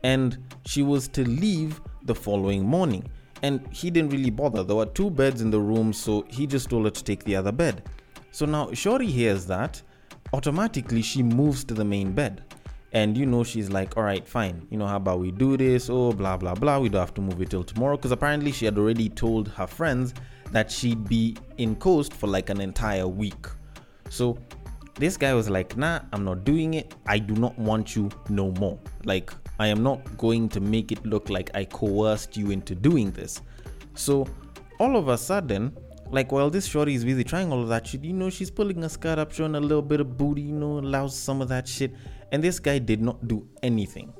And 0.02 0.38
she 0.66 0.82
was 0.82 1.08
to 1.08 1.26
leave 1.26 1.80
the 2.04 2.14
following 2.14 2.62
morning 2.62 3.08
and 3.44 3.66
he 3.70 3.90
didn't 3.90 4.10
really 4.10 4.30
bother. 4.30 4.62
There 4.64 4.76
were 4.76 4.86
two 4.86 5.10
beds 5.10 5.42
in 5.42 5.50
the 5.50 5.60
room, 5.60 5.92
so 5.92 6.24
he 6.28 6.46
just 6.46 6.70
told 6.70 6.86
her 6.86 6.90
to 6.90 7.04
take 7.04 7.24
the 7.24 7.36
other 7.36 7.52
bed. 7.52 7.82
So 8.30 8.46
now 8.46 8.72
Shorty 8.72 9.06
hears 9.06 9.44
that 9.46 9.82
automatically 10.32 11.02
she 11.02 11.22
moves 11.22 11.62
to 11.64 11.74
the 11.74 11.84
main 11.84 12.12
bed. 12.12 12.42
And 12.94 13.18
you 13.18 13.26
know, 13.26 13.42
she's 13.42 13.70
like, 13.70 13.96
all 13.96 14.04
right, 14.04 14.26
fine. 14.26 14.66
You 14.70 14.78
know, 14.78 14.86
how 14.86 14.96
about 14.96 15.18
we 15.18 15.32
do 15.32 15.56
this? 15.56 15.90
Oh, 15.90 16.12
blah, 16.12 16.36
blah, 16.36 16.54
blah. 16.54 16.78
We 16.78 16.88
don't 16.88 17.00
have 17.00 17.14
to 17.14 17.20
move 17.20 17.42
it 17.42 17.50
till 17.50 17.64
tomorrow. 17.64 17.96
Because 17.96 18.12
apparently 18.12 18.52
she 18.52 18.64
had 18.64 18.78
already 18.78 19.08
told 19.08 19.48
her 19.48 19.66
friends 19.66 20.14
that 20.52 20.70
she'd 20.70 21.08
be 21.08 21.36
in 21.58 21.74
Coast 21.74 22.14
for 22.14 22.28
like 22.28 22.50
an 22.50 22.60
entire 22.60 23.08
week. 23.08 23.46
So 24.10 24.38
this 24.94 25.16
guy 25.16 25.34
was 25.34 25.50
like, 25.50 25.76
nah, 25.76 26.00
I'm 26.12 26.24
not 26.24 26.44
doing 26.44 26.74
it. 26.74 26.94
I 27.06 27.18
do 27.18 27.34
not 27.34 27.58
want 27.58 27.96
you 27.96 28.10
no 28.28 28.52
more. 28.52 28.78
Like, 29.04 29.32
I 29.58 29.66
am 29.66 29.82
not 29.82 30.16
going 30.16 30.48
to 30.50 30.60
make 30.60 30.92
it 30.92 31.04
look 31.04 31.28
like 31.30 31.50
I 31.54 31.64
coerced 31.64 32.36
you 32.36 32.52
into 32.52 32.76
doing 32.76 33.10
this. 33.10 33.40
So 33.94 34.26
all 34.78 34.96
of 34.96 35.08
a 35.08 35.18
sudden, 35.18 35.76
like 36.14 36.30
while 36.30 36.48
this 36.48 36.64
shorty 36.64 36.94
is 36.94 37.04
busy 37.04 37.24
trying 37.24 37.50
all 37.50 37.60
of 37.60 37.68
that 37.68 37.86
shit, 37.88 38.04
you 38.04 38.12
know, 38.12 38.30
she's 38.30 38.48
pulling 38.50 38.82
her 38.82 38.88
skirt 38.88 39.18
up, 39.18 39.32
showing 39.32 39.56
a 39.56 39.60
little 39.60 39.82
bit 39.82 40.00
of 40.00 40.16
booty, 40.16 40.42
you 40.42 40.54
know, 40.54 40.78
allows 40.78 41.18
some 41.18 41.42
of 41.42 41.48
that 41.48 41.66
shit. 41.66 41.92
And 42.30 42.42
this 42.42 42.60
guy 42.60 42.78
did 42.78 43.02
not 43.02 43.26
do 43.26 43.46
anything. 43.64 44.12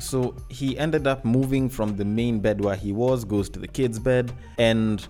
So 0.00 0.34
he 0.50 0.76
ended 0.76 1.06
up 1.06 1.24
moving 1.24 1.68
from 1.68 1.96
the 1.96 2.04
main 2.04 2.40
bed 2.40 2.60
where 2.60 2.74
he 2.74 2.92
was, 2.92 3.24
goes 3.24 3.48
to 3.50 3.60
the 3.60 3.68
kids' 3.68 4.00
bed, 4.00 4.32
and 4.58 5.06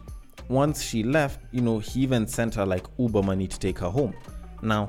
once 0.48 0.82
she 0.82 1.02
left, 1.02 1.40
you 1.52 1.62
know, 1.62 1.78
he 1.78 2.00
even 2.02 2.26
sent 2.26 2.54
her 2.54 2.66
like 2.66 2.86
Uber 2.98 3.22
money 3.22 3.48
to 3.48 3.58
take 3.58 3.78
her 3.78 3.88
home. 3.88 4.14
Now, 4.62 4.88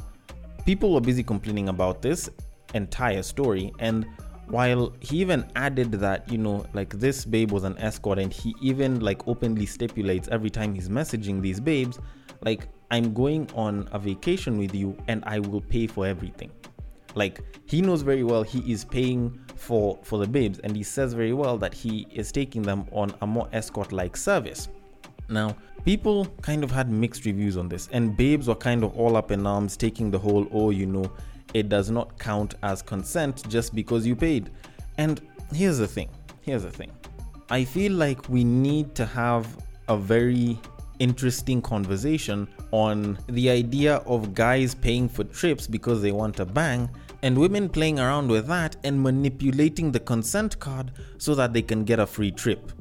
people 0.65 0.93
were 0.93 1.01
busy 1.01 1.23
complaining 1.23 1.69
about 1.69 2.01
this 2.01 2.29
entire 2.73 3.23
story, 3.23 3.71
and 3.79 4.05
while 4.49 4.93
he 4.99 5.17
even 5.17 5.49
added 5.55 5.91
that 5.91 6.31
you 6.31 6.37
know 6.37 6.65
like 6.73 6.97
this 6.99 7.25
babe 7.25 7.51
was 7.51 7.63
an 7.63 7.77
escort 7.77 8.19
and 8.19 8.31
he 8.31 8.55
even 8.61 8.99
like 8.99 9.27
openly 9.27 9.65
stipulates 9.65 10.27
every 10.29 10.49
time 10.49 10.73
he's 10.73 10.89
messaging 10.89 11.41
these 11.41 11.59
babes 11.59 11.99
like 12.41 12.67
i'm 12.91 13.13
going 13.13 13.49
on 13.55 13.87
a 13.91 13.99
vacation 13.99 14.57
with 14.57 14.73
you 14.73 14.97
and 15.07 15.23
i 15.25 15.39
will 15.39 15.61
pay 15.61 15.85
for 15.87 16.05
everything. 16.05 16.51
Like 17.17 17.41
he 17.65 17.81
knows 17.81 18.03
very 18.03 18.23
well 18.23 18.43
he 18.43 18.59
is 18.71 18.85
paying 18.85 19.39
for 19.55 19.97
for 20.03 20.19
the 20.19 20.27
babes 20.27 20.59
and 20.59 20.75
he 20.75 20.83
says 20.83 21.13
very 21.13 21.33
well 21.33 21.57
that 21.57 21.73
he 21.73 22.05
is 22.11 22.31
taking 22.31 22.61
them 22.61 22.85
on 22.91 23.13
a 23.21 23.27
more 23.27 23.49
escort 23.53 23.91
like 23.91 24.15
service. 24.15 24.69
Now 25.27 25.57
people 25.83 26.25
kind 26.41 26.63
of 26.63 26.69
had 26.69 26.91
mixed 26.91 27.25
reviews 27.25 27.57
on 27.57 27.67
this 27.67 27.89
and 27.91 28.15
babes 28.15 28.47
were 28.47 28.55
kind 28.55 28.83
of 28.83 28.95
all 28.95 29.17
up 29.17 29.31
in 29.31 29.47
arms 29.47 29.75
taking 29.75 30.11
the 30.11 30.19
whole 30.19 30.47
oh 30.51 30.69
you 30.69 30.85
know 30.85 31.11
it 31.53 31.69
does 31.69 31.89
not 31.89 32.17
count 32.19 32.55
as 32.63 32.81
consent 32.81 33.47
just 33.49 33.73
because 33.73 34.05
you 34.05 34.15
paid. 34.15 34.49
And 34.97 35.21
here's 35.53 35.77
the 35.77 35.87
thing 35.87 36.09
here's 36.47 36.63
the 36.63 36.71
thing. 36.71 36.91
I 37.49 37.63
feel 37.65 37.91
like 37.91 38.27
we 38.29 38.43
need 38.43 38.95
to 38.95 39.05
have 39.05 39.45
a 39.89 39.97
very 39.97 40.57
interesting 40.99 41.61
conversation 41.61 42.47
on 42.71 43.19
the 43.27 43.49
idea 43.49 43.97
of 44.07 44.33
guys 44.33 44.73
paying 44.73 45.07
for 45.07 45.23
trips 45.25 45.67
because 45.67 46.01
they 46.01 46.11
want 46.11 46.39
a 46.39 46.45
bang 46.45 46.89
and 47.21 47.37
women 47.37 47.67
playing 47.69 47.99
around 47.99 48.29
with 48.29 48.47
that 48.47 48.77
and 48.83 49.01
manipulating 49.01 49.91
the 49.91 49.99
consent 49.99 50.57
card 50.59 50.91
so 51.17 51.35
that 51.35 51.53
they 51.53 51.61
can 51.61 51.83
get 51.83 51.99
a 51.99 52.07
free 52.07 52.31
trip. 52.31 52.71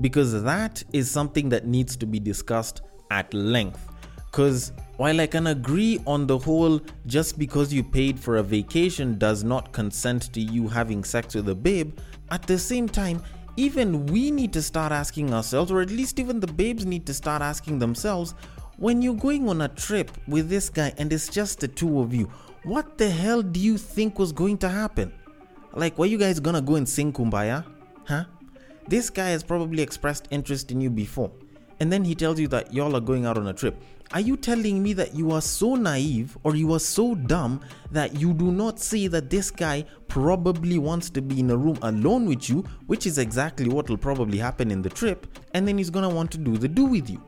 Because 0.00 0.42
that 0.42 0.82
is 0.92 1.10
something 1.10 1.48
that 1.50 1.66
needs 1.66 1.96
to 1.96 2.06
be 2.06 2.18
discussed 2.18 2.82
at 3.10 3.32
length. 3.32 3.88
Because 4.30 4.72
while 4.96 5.20
I 5.20 5.26
can 5.26 5.48
agree 5.48 6.00
on 6.06 6.26
the 6.26 6.38
whole, 6.38 6.80
just 7.06 7.38
because 7.38 7.72
you 7.72 7.84
paid 7.84 8.18
for 8.18 8.36
a 8.36 8.42
vacation 8.42 9.18
does 9.18 9.44
not 9.44 9.72
consent 9.72 10.32
to 10.32 10.40
you 10.40 10.68
having 10.68 11.04
sex 11.04 11.34
with 11.34 11.48
a 11.48 11.54
babe, 11.54 11.98
at 12.30 12.46
the 12.46 12.58
same 12.58 12.88
time, 12.88 13.22
even 13.56 14.06
we 14.06 14.30
need 14.30 14.52
to 14.52 14.62
start 14.62 14.92
asking 14.92 15.32
ourselves, 15.32 15.70
or 15.70 15.80
at 15.80 15.90
least 15.90 16.18
even 16.18 16.40
the 16.40 16.46
babes 16.46 16.84
need 16.84 17.06
to 17.06 17.14
start 17.14 17.42
asking 17.42 17.78
themselves, 17.78 18.34
when 18.78 19.00
you're 19.00 19.14
going 19.14 19.48
on 19.48 19.62
a 19.62 19.68
trip 19.68 20.10
with 20.28 20.48
this 20.48 20.68
guy 20.68 20.92
and 20.98 21.12
it's 21.12 21.28
just 21.28 21.60
the 21.60 21.68
two 21.68 22.00
of 22.00 22.12
you, 22.12 22.30
what 22.64 22.98
the 22.98 23.08
hell 23.08 23.42
do 23.42 23.60
you 23.60 23.78
think 23.78 24.18
was 24.18 24.32
going 24.32 24.58
to 24.58 24.68
happen? 24.68 25.12
Like, 25.72 25.98
were 25.98 26.06
you 26.06 26.18
guys 26.18 26.40
gonna 26.40 26.60
go 26.60 26.74
and 26.76 26.88
sing 26.88 27.12
Kumbaya? 27.12 27.64
Huh? 28.06 28.24
This 28.88 29.10
guy 29.10 29.30
has 29.30 29.42
probably 29.42 29.82
expressed 29.82 30.28
interest 30.30 30.70
in 30.70 30.80
you 30.80 30.90
before, 30.90 31.30
and 31.80 31.92
then 31.92 32.04
he 32.04 32.14
tells 32.14 32.40
you 32.40 32.48
that 32.48 32.72
y'all 32.72 32.96
are 32.96 33.00
going 33.00 33.26
out 33.26 33.36
on 33.38 33.46
a 33.46 33.52
trip. 33.52 33.80
Are 34.12 34.20
you 34.20 34.36
telling 34.36 34.82
me 34.82 34.92
that 34.92 35.14
you 35.14 35.32
are 35.32 35.42
so 35.42 35.74
naive 35.74 36.38
or 36.44 36.54
you 36.54 36.72
are 36.72 36.80
so 36.80 37.14
dumb 37.14 37.60
that 37.90 38.14
you 38.14 38.32
do 38.32 38.52
not 38.52 38.78
see 38.78 39.08
that 39.08 39.30
this 39.30 39.50
guy 39.50 39.84
probably 40.06 40.78
wants 40.78 41.10
to 41.10 41.20
be 41.20 41.40
in 41.40 41.50
a 41.50 41.56
room 41.56 41.76
alone 41.82 42.26
with 42.26 42.48
you, 42.48 42.64
which 42.86 43.06
is 43.06 43.18
exactly 43.18 43.68
what 43.68 43.90
will 43.90 43.96
probably 43.96 44.38
happen 44.38 44.70
in 44.70 44.80
the 44.80 44.88
trip, 44.88 45.26
and 45.54 45.66
then 45.66 45.76
he's 45.76 45.90
gonna 45.90 46.08
want 46.08 46.30
to 46.30 46.38
do 46.38 46.56
the 46.56 46.68
do 46.68 46.84
with 46.84 47.10
you? 47.10 47.20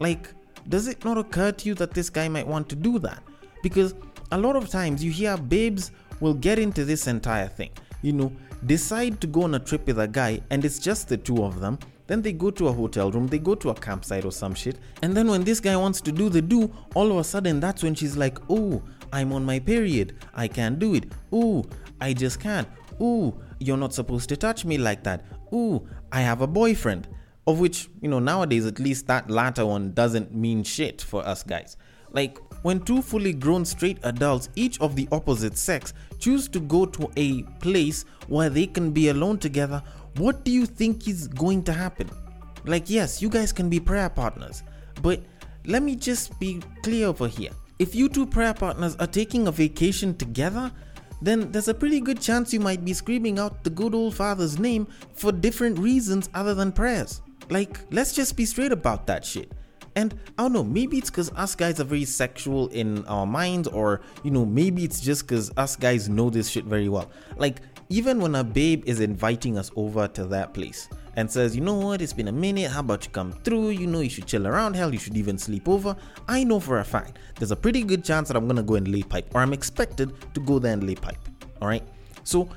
Like, 0.00 0.28
does 0.68 0.86
it 0.86 1.02
not 1.04 1.16
occur 1.16 1.50
to 1.50 1.68
you 1.68 1.74
that 1.76 1.92
this 1.92 2.10
guy 2.10 2.28
might 2.28 2.46
want 2.46 2.68
to 2.68 2.76
do 2.76 2.98
that? 2.98 3.22
Because 3.62 3.94
a 4.32 4.38
lot 4.38 4.54
of 4.54 4.68
times 4.68 5.02
you 5.02 5.10
hear 5.10 5.36
babes 5.36 5.92
will 6.20 6.34
get 6.34 6.58
into 6.58 6.84
this 6.84 7.06
entire 7.06 7.48
thing. 7.48 7.70
You 8.02 8.12
know, 8.12 8.32
decide 8.66 9.20
to 9.22 9.26
go 9.26 9.42
on 9.42 9.54
a 9.54 9.58
trip 9.58 9.86
with 9.86 9.98
a 9.98 10.08
guy 10.08 10.40
and 10.50 10.64
it's 10.64 10.78
just 10.78 11.08
the 11.08 11.16
two 11.16 11.42
of 11.44 11.60
them 11.60 11.78
then 12.12 12.20
they 12.20 12.32
go 12.32 12.50
to 12.50 12.68
a 12.68 12.72
hotel 12.72 13.10
room, 13.10 13.26
they 13.26 13.38
go 13.38 13.54
to 13.54 13.70
a 13.70 13.74
campsite 13.74 14.26
or 14.26 14.32
some 14.32 14.54
shit. 14.54 14.76
And 15.00 15.16
then 15.16 15.28
when 15.28 15.44
this 15.44 15.60
guy 15.60 15.74
wants 15.76 16.02
to 16.02 16.12
do 16.12 16.28
the 16.28 16.42
do, 16.42 16.70
all 16.94 17.10
of 17.10 17.16
a 17.16 17.24
sudden 17.24 17.58
that's 17.58 17.82
when 17.82 17.94
she's 17.94 18.18
like, 18.18 18.38
oh, 18.50 18.82
I'm 19.14 19.32
on 19.32 19.46
my 19.46 19.58
period. 19.58 20.16
I 20.34 20.46
can't 20.46 20.78
do 20.78 20.92
it. 20.94 21.04
Ooh, 21.32 21.64
I 22.02 22.12
just 22.12 22.38
can't. 22.38 22.68
Ooh, 23.00 23.34
you're 23.60 23.78
not 23.78 23.94
supposed 23.94 24.28
to 24.28 24.36
touch 24.36 24.66
me 24.66 24.76
like 24.76 25.02
that. 25.04 25.24
Ooh, 25.54 25.88
I 26.12 26.20
have 26.20 26.42
a 26.42 26.46
boyfriend. 26.46 27.08
Of 27.46 27.60
which, 27.60 27.88
you 28.02 28.10
know, 28.10 28.18
nowadays 28.18 28.66
at 28.66 28.78
least 28.78 29.06
that 29.06 29.30
latter 29.30 29.64
one 29.64 29.94
doesn't 29.94 30.34
mean 30.34 30.64
shit 30.64 31.00
for 31.00 31.26
us 31.26 31.42
guys. 31.42 31.78
Like, 32.10 32.38
when 32.62 32.80
two 32.80 33.00
fully 33.00 33.32
grown 33.32 33.64
straight 33.64 33.98
adults, 34.02 34.50
each 34.54 34.78
of 34.82 34.96
the 34.96 35.08
opposite 35.10 35.56
sex, 35.56 35.94
choose 36.18 36.46
to 36.48 36.60
go 36.60 36.84
to 36.84 37.10
a 37.16 37.42
place 37.60 38.04
where 38.28 38.50
they 38.50 38.66
can 38.66 38.90
be 38.90 39.08
alone 39.08 39.38
together 39.38 39.82
what 40.16 40.44
do 40.44 40.50
you 40.50 40.66
think 40.66 41.08
is 41.08 41.28
going 41.28 41.62
to 41.64 41.72
happen? 41.72 42.10
Like, 42.64 42.88
yes, 42.88 43.20
you 43.20 43.28
guys 43.28 43.52
can 43.52 43.68
be 43.68 43.80
prayer 43.80 44.08
partners, 44.08 44.62
but 45.00 45.22
let 45.64 45.82
me 45.82 45.96
just 45.96 46.38
be 46.38 46.60
clear 46.82 47.08
over 47.08 47.28
here. 47.28 47.50
If 47.78 47.94
you 47.94 48.08
two 48.08 48.26
prayer 48.26 48.54
partners 48.54 48.94
are 48.96 49.06
taking 49.06 49.48
a 49.48 49.52
vacation 49.52 50.16
together, 50.16 50.70
then 51.20 51.50
there's 51.52 51.68
a 51.68 51.74
pretty 51.74 52.00
good 52.00 52.20
chance 52.20 52.52
you 52.52 52.60
might 52.60 52.84
be 52.84 52.92
screaming 52.92 53.38
out 53.38 53.64
the 53.64 53.70
good 53.70 53.94
old 53.94 54.14
father's 54.14 54.58
name 54.58 54.86
for 55.14 55.32
different 55.32 55.78
reasons 55.78 56.28
other 56.34 56.54
than 56.54 56.72
prayers. 56.72 57.20
Like, 57.48 57.80
let's 57.90 58.12
just 58.12 58.36
be 58.36 58.44
straight 58.44 58.72
about 58.72 59.06
that 59.06 59.24
shit. 59.24 59.52
And 59.94 60.14
I 60.38 60.42
don't 60.42 60.52
know, 60.52 60.64
maybe 60.64 60.98
it's 60.98 61.10
because 61.10 61.30
us 61.32 61.54
guys 61.54 61.78
are 61.78 61.84
very 61.84 62.04
sexual 62.06 62.68
in 62.68 63.04
our 63.06 63.26
minds, 63.26 63.68
or 63.68 64.00
you 64.22 64.30
know, 64.30 64.44
maybe 64.44 64.84
it's 64.84 65.00
just 65.00 65.26
because 65.26 65.50
us 65.56 65.76
guys 65.76 66.08
know 66.08 66.30
this 66.30 66.48
shit 66.48 66.64
very 66.64 66.88
well. 66.88 67.10
Like, 67.36 67.60
even 67.92 68.22
when 68.22 68.34
a 68.36 68.42
babe 68.42 68.82
is 68.86 69.00
inviting 69.00 69.58
us 69.58 69.70
over 69.76 70.08
to 70.08 70.24
that 70.24 70.54
place 70.54 70.88
and 71.16 71.30
says, 71.30 71.54
you 71.54 71.60
know 71.60 71.74
what, 71.74 72.00
it's 72.00 72.14
been 72.14 72.28
a 72.28 72.32
minute, 72.32 72.70
how 72.70 72.80
about 72.80 73.04
you 73.04 73.10
come 73.10 73.32
through? 73.44 73.68
You 73.68 73.86
know, 73.86 74.00
you 74.00 74.08
should 74.08 74.26
chill 74.26 74.46
around, 74.46 74.72
hell, 74.72 74.90
you 74.94 74.98
should 74.98 75.14
even 75.14 75.36
sleep 75.36 75.68
over. 75.68 75.94
I 76.26 76.42
know 76.42 76.58
for 76.58 76.78
a 76.78 76.84
fact 76.84 77.18
there's 77.38 77.50
a 77.50 77.56
pretty 77.56 77.82
good 77.82 78.02
chance 78.02 78.28
that 78.28 78.36
I'm 78.38 78.46
gonna 78.46 78.62
go 78.62 78.76
and 78.76 78.88
lay 78.88 79.02
pipe, 79.02 79.28
or 79.34 79.42
I'm 79.42 79.52
expected 79.52 80.14
to 80.32 80.40
go 80.40 80.58
there 80.58 80.72
and 80.72 80.86
lay 80.86 80.94
pipe. 80.94 81.18
Alright? 81.60 81.86
So 82.24 82.48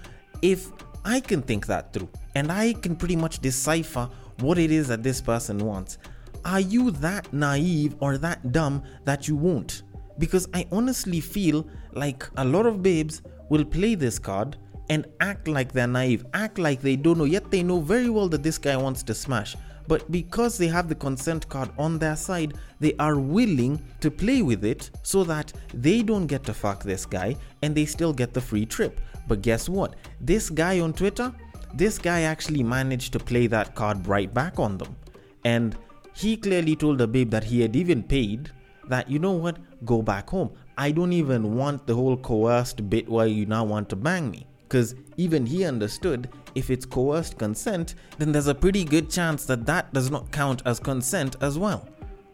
if 0.42 0.70
I 1.04 1.20
can 1.20 1.42
think 1.42 1.66
that 1.66 1.92
through 1.92 2.08
and 2.36 2.50
I 2.50 2.72
can 2.72 2.96
pretty 2.96 3.18
much 3.18 3.40
decipher 3.40 4.10
what 4.40 4.58
it 4.58 4.72
is 4.72 4.88
that 4.88 5.04
this 5.04 5.20
person 5.20 5.58
wants, 5.58 5.98
are 6.46 6.62
you 6.62 6.92
that 6.92 7.34
naive 7.34 7.98
or 8.00 8.18
that 8.20 8.54
dumb 8.54 8.84
that 9.04 9.28
you 9.28 9.36
won't? 9.36 9.84
Because 10.18 10.48
I 10.54 10.66
honestly 10.72 11.20
feel 11.20 11.68
like 11.92 12.26
a 12.38 12.46
lot 12.46 12.66
of 12.66 12.82
babes 12.82 13.22
will 13.50 13.66
play 13.66 13.96
this 13.96 14.18
card 14.18 14.56
and 14.90 15.06
act 15.20 15.48
like 15.48 15.72
they're 15.72 15.88
naive, 15.88 16.26
act 16.34 16.58
like 16.58 16.82
they 16.82 16.96
don't 16.96 17.18
know, 17.18 17.26
yet 17.26 17.50
they 17.52 17.64
know 17.64 17.80
very 17.80 18.10
well 18.10 18.28
that 18.30 18.44
this 18.44 18.58
guy 18.58 18.78
wants 18.78 19.04
to 19.04 19.14
smash. 19.14 19.56
But 19.88 20.12
because 20.12 20.58
they 20.58 20.68
have 20.68 20.90
the 20.90 20.96
consent 20.96 21.48
card 21.48 21.70
on 21.78 22.00
their 22.00 22.16
side, 22.16 22.56
they 22.80 22.94
are 23.00 23.18
willing 23.18 23.82
to 24.02 24.10
play 24.10 24.42
with 24.42 24.66
it 24.66 24.90
so 25.04 25.24
that 25.26 25.54
they 25.74 26.02
don't 26.02 26.28
get 26.28 26.44
to 26.46 26.54
fuck 26.54 26.84
this 26.84 27.06
guy 27.06 27.36
and 27.62 27.76
they 27.76 27.86
still 27.86 28.14
get 28.14 28.34
the 28.34 28.42
free 28.42 28.66
trip. 28.66 29.00
But 29.28 29.42
guess 29.42 29.70
what? 29.70 29.96
This 30.22 30.50
guy 30.50 30.80
on 30.80 30.94
Twitter, 30.94 31.34
this 31.74 31.98
guy 31.98 32.22
actually 32.22 32.64
managed 32.64 33.14
to 33.14 33.20
play 33.20 33.48
that 33.48 33.76
card 33.76 34.08
right 34.08 34.34
back 34.34 34.60
on 34.60 34.78
them. 34.78 34.96
And 35.44 35.78
he 36.16 36.38
clearly 36.38 36.76
told 36.76 36.98
the 36.98 37.08
babe 37.08 37.30
that 37.32 37.44
he 37.44 37.62
had 37.62 37.76
even 37.76 38.02
paid 38.02 38.50
that, 38.88 39.10
you 39.10 39.20
know 39.20 39.34
what, 39.34 39.58
go 39.86 40.02
back 40.02 40.30
home. 40.30 40.52
I 40.78 40.92
don't 40.92 41.14
even 41.14 41.56
want 41.56 41.86
the 41.86 41.96
whole 41.96 42.18
coerced 42.18 42.90
bit 42.90 43.08
where 43.08 43.28
you 43.28 43.46
now 43.46 43.64
want 43.64 43.90
to 43.90 43.96
bang 43.96 44.32
me. 44.32 44.48
Because 44.68 44.96
even 45.18 45.46
he 45.46 45.64
understood 45.64 46.30
if 46.56 46.70
it's 46.70 46.86
coerced 46.86 47.38
consent, 47.38 47.96
then 48.18 48.32
there's 48.32 48.48
a 48.48 48.56
pretty 48.56 48.84
good 48.84 49.10
chance 49.10 49.46
that 49.46 49.66
that 49.66 49.94
does 49.94 50.10
not 50.10 50.32
count 50.32 50.62
as 50.66 50.80
consent 50.80 51.36
as 51.42 51.58
well. 51.58 51.88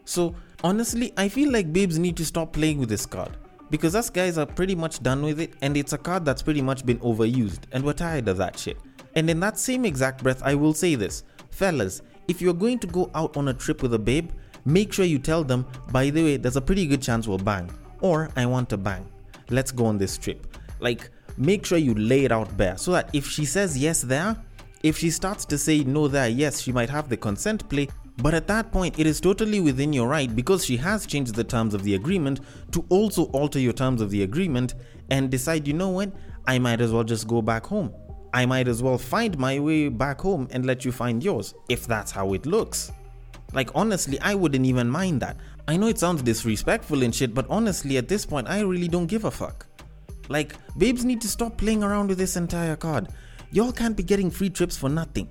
So, 0.04 0.34
honestly, 0.64 1.12
I 1.16 1.28
feel 1.28 1.52
like 1.52 1.72
babes 1.72 1.98
need 1.98 2.16
to 2.16 2.24
stop 2.24 2.52
playing 2.52 2.78
with 2.78 2.88
this 2.88 3.06
card. 3.06 3.36
Because 3.70 3.94
us 3.94 4.10
guys 4.10 4.36
are 4.36 4.46
pretty 4.46 4.74
much 4.74 5.02
done 5.02 5.22
with 5.22 5.40
it, 5.40 5.54
and 5.62 5.76
it's 5.76 5.92
a 5.92 5.98
card 5.98 6.24
that's 6.24 6.42
pretty 6.42 6.62
much 6.62 6.84
been 6.84 6.98
overused, 6.98 7.60
and 7.72 7.84
we're 7.84 7.94
tired 7.94 8.28
of 8.28 8.36
that 8.36 8.58
shit. 8.58 8.76
And 9.14 9.28
in 9.30 9.40
that 9.40 9.58
same 9.58 9.84
exact 9.84 10.22
breath, 10.22 10.42
I 10.42 10.54
will 10.54 10.74
say 10.74 10.94
this 10.94 11.24
fellas, 11.50 12.02
if 12.28 12.40
you're 12.40 12.54
going 12.54 12.78
to 12.80 12.86
go 12.86 13.10
out 13.14 13.36
on 13.36 13.48
a 13.48 13.54
trip 13.54 13.82
with 13.82 13.94
a 13.94 13.98
babe, 13.98 14.30
make 14.64 14.92
sure 14.92 15.04
you 15.04 15.18
tell 15.18 15.44
them, 15.44 15.66
by 15.90 16.10
the 16.10 16.22
way, 16.22 16.36
there's 16.36 16.56
a 16.56 16.60
pretty 16.60 16.86
good 16.86 17.02
chance 17.02 17.26
we'll 17.26 17.38
bang, 17.38 17.70
or 18.00 18.30
I 18.36 18.46
want 18.46 18.68
to 18.70 18.76
bang. 18.76 19.06
let's 19.50 19.70
go 19.70 19.86
on 19.86 19.98
this 19.98 20.16
trip. 20.16 20.56
Like, 20.80 21.10
make 21.36 21.64
sure 21.66 21.78
you 21.78 21.94
lay 21.94 22.24
it 22.24 22.32
out 22.32 22.56
bare 22.56 22.76
so 22.76 22.92
that 22.92 23.10
if 23.12 23.26
she 23.26 23.44
says 23.44 23.76
yes 23.76 24.02
there, 24.02 24.36
if 24.82 24.98
she 24.98 25.10
starts 25.10 25.44
to 25.44 25.58
say 25.58 25.84
no 25.84 26.08
there, 26.08 26.28
yes, 26.28 26.60
she 26.60 26.72
might 26.72 26.90
have 26.90 27.08
the 27.08 27.16
consent 27.16 27.68
play, 27.68 27.88
but 28.18 28.34
at 28.34 28.46
that 28.48 28.72
point, 28.72 28.98
it 28.98 29.06
is 29.06 29.20
totally 29.20 29.60
within 29.60 29.92
your 29.92 30.08
right 30.08 30.34
because 30.34 30.64
she 30.64 30.76
has 30.76 31.06
changed 31.06 31.34
the 31.34 31.44
terms 31.44 31.72
of 31.72 31.82
the 31.82 31.94
agreement 31.94 32.40
to 32.72 32.84
also 32.88 33.24
alter 33.26 33.58
your 33.58 33.72
terms 33.72 34.00
of 34.00 34.10
the 34.10 34.22
agreement 34.22 34.74
and 35.10 35.30
decide, 35.30 35.66
you 35.66 35.74
know 35.74 35.88
what, 35.88 36.12
I 36.46 36.58
might 36.58 36.80
as 36.80 36.92
well 36.92 37.04
just 37.04 37.28
go 37.28 37.40
back 37.40 37.66
home. 37.66 37.92
I 38.34 38.46
might 38.46 38.68
as 38.68 38.82
well 38.82 38.98
find 38.98 39.38
my 39.38 39.58
way 39.60 39.88
back 39.88 40.20
home 40.20 40.48
and 40.50 40.66
let 40.66 40.84
you 40.84 40.92
find 40.92 41.22
yours, 41.22 41.54
if 41.68 41.86
that's 41.86 42.10
how 42.10 42.32
it 42.32 42.46
looks. 42.46 42.92
Like, 43.52 43.70
honestly, 43.74 44.18
I 44.20 44.34
wouldn't 44.34 44.64
even 44.64 44.88
mind 44.88 45.20
that. 45.20 45.36
I 45.68 45.76
know 45.76 45.86
it 45.86 45.98
sounds 45.98 46.22
disrespectful 46.22 47.02
and 47.02 47.14
shit, 47.14 47.34
but 47.34 47.46
honestly, 47.48 47.98
at 47.98 48.08
this 48.08 48.26
point, 48.26 48.48
I 48.48 48.60
really 48.60 48.88
don't 48.88 49.06
give 49.06 49.24
a 49.24 49.30
fuck. 49.30 49.66
Like, 50.32 50.54
babes 50.78 51.04
need 51.04 51.20
to 51.20 51.28
stop 51.28 51.56
playing 51.56 51.82
around 51.84 52.08
with 52.08 52.18
this 52.18 52.36
entire 52.36 52.76
card. 52.76 53.08
Y'all 53.50 53.72
can't 53.72 53.96
be 53.96 54.02
getting 54.02 54.30
free 54.30 54.50
trips 54.50 54.76
for 54.76 54.88
nothing. 54.88 55.28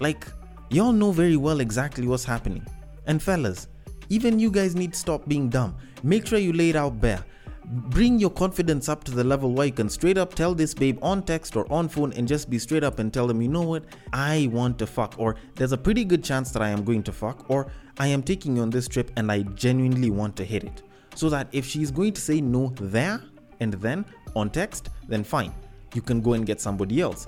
Like, 0.00 0.26
y'all 0.70 0.92
know 0.92 1.12
very 1.12 1.36
well 1.36 1.60
exactly 1.60 2.06
what's 2.06 2.24
happening. 2.24 2.66
And 3.06 3.22
fellas, 3.22 3.68
even 4.08 4.38
you 4.38 4.50
guys 4.50 4.74
need 4.74 4.92
to 4.92 4.98
stop 4.98 5.28
being 5.28 5.48
dumb. 5.48 5.76
Make 6.02 6.26
sure 6.26 6.38
you 6.38 6.52
lay 6.52 6.70
it 6.70 6.76
out 6.76 7.00
bare 7.00 7.24
bring 7.70 8.18
your 8.18 8.30
confidence 8.30 8.88
up 8.88 9.04
to 9.04 9.12
the 9.12 9.22
level 9.22 9.52
where 9.52 9.66
you 9.66 9.72
can 9.72 9.88
straight 9.88 10.18
up 10.18 10.34
tell 10.34 10.54
this 10.54 10.74
babe 10.74 10.98
on 11.02 11.22
text 11.22 11.54
or 11.54 11.70
on 11.72 11.88
phone 11.88 12.12
and 12.14 12.26
just 12.26 12.50
be 12.50 12.58
straight 12.58 12.82
up 12.82 12.98
and 12.98 13.12
tell 13.12 13.28
them, 13.28 13.40
you 13.40 13.48
know 13.48 13.62
what, 13.62 13.84
I 14.12 14.48
want 14.52 14.78
to 14.80 14.86
fuck, 14.86 15.14
or 15.18 15.36
there's 15.54 15.70
a 15.72 15.78
pretty 15.78 16.04
good 16.04 16.24
chance 16.24 16.50
that 16.50 16.62
I 16.62 16.70
am 16.70 16.84
going 16.84 17.04
to 17.04 17.12
fuck, 17.12 17.48
or 17.48 17.70
I 17.98 18.08
am 18.08 18.22
taking 18.22 18.56
you 18.56 18.62
on 18.62 18.70
this 18.70 18.88
trip 18.88 19.12
and 19.16 19.30
I 19.30 19.42
genuinely 19.42 20.10
want 20.10 20.34
to 20.36 20.44
hit 20.44 20.64
it. 20.64 20.82
So 21.14 21.28
that 21.30 21.48
if 21.52 21.64
she's 21.64 21.90
going 21.90 22.12
to 22.14 22.20
say 22.20 22.40
no 22.40 22.72
there 22.80 23.22
and 23.60 23.74
then 23.74 24.04
on 24.34 24.50
text, 24.50 24.90
then 25.08 25.24
fine, 25.24 25.52
you 25.94 26.02
can 26.02 26.20
go 26.20 26.34
and 26.34 26.46
get 26.46 26.60
somebody 26.60 27.00
else. 27.00 27.26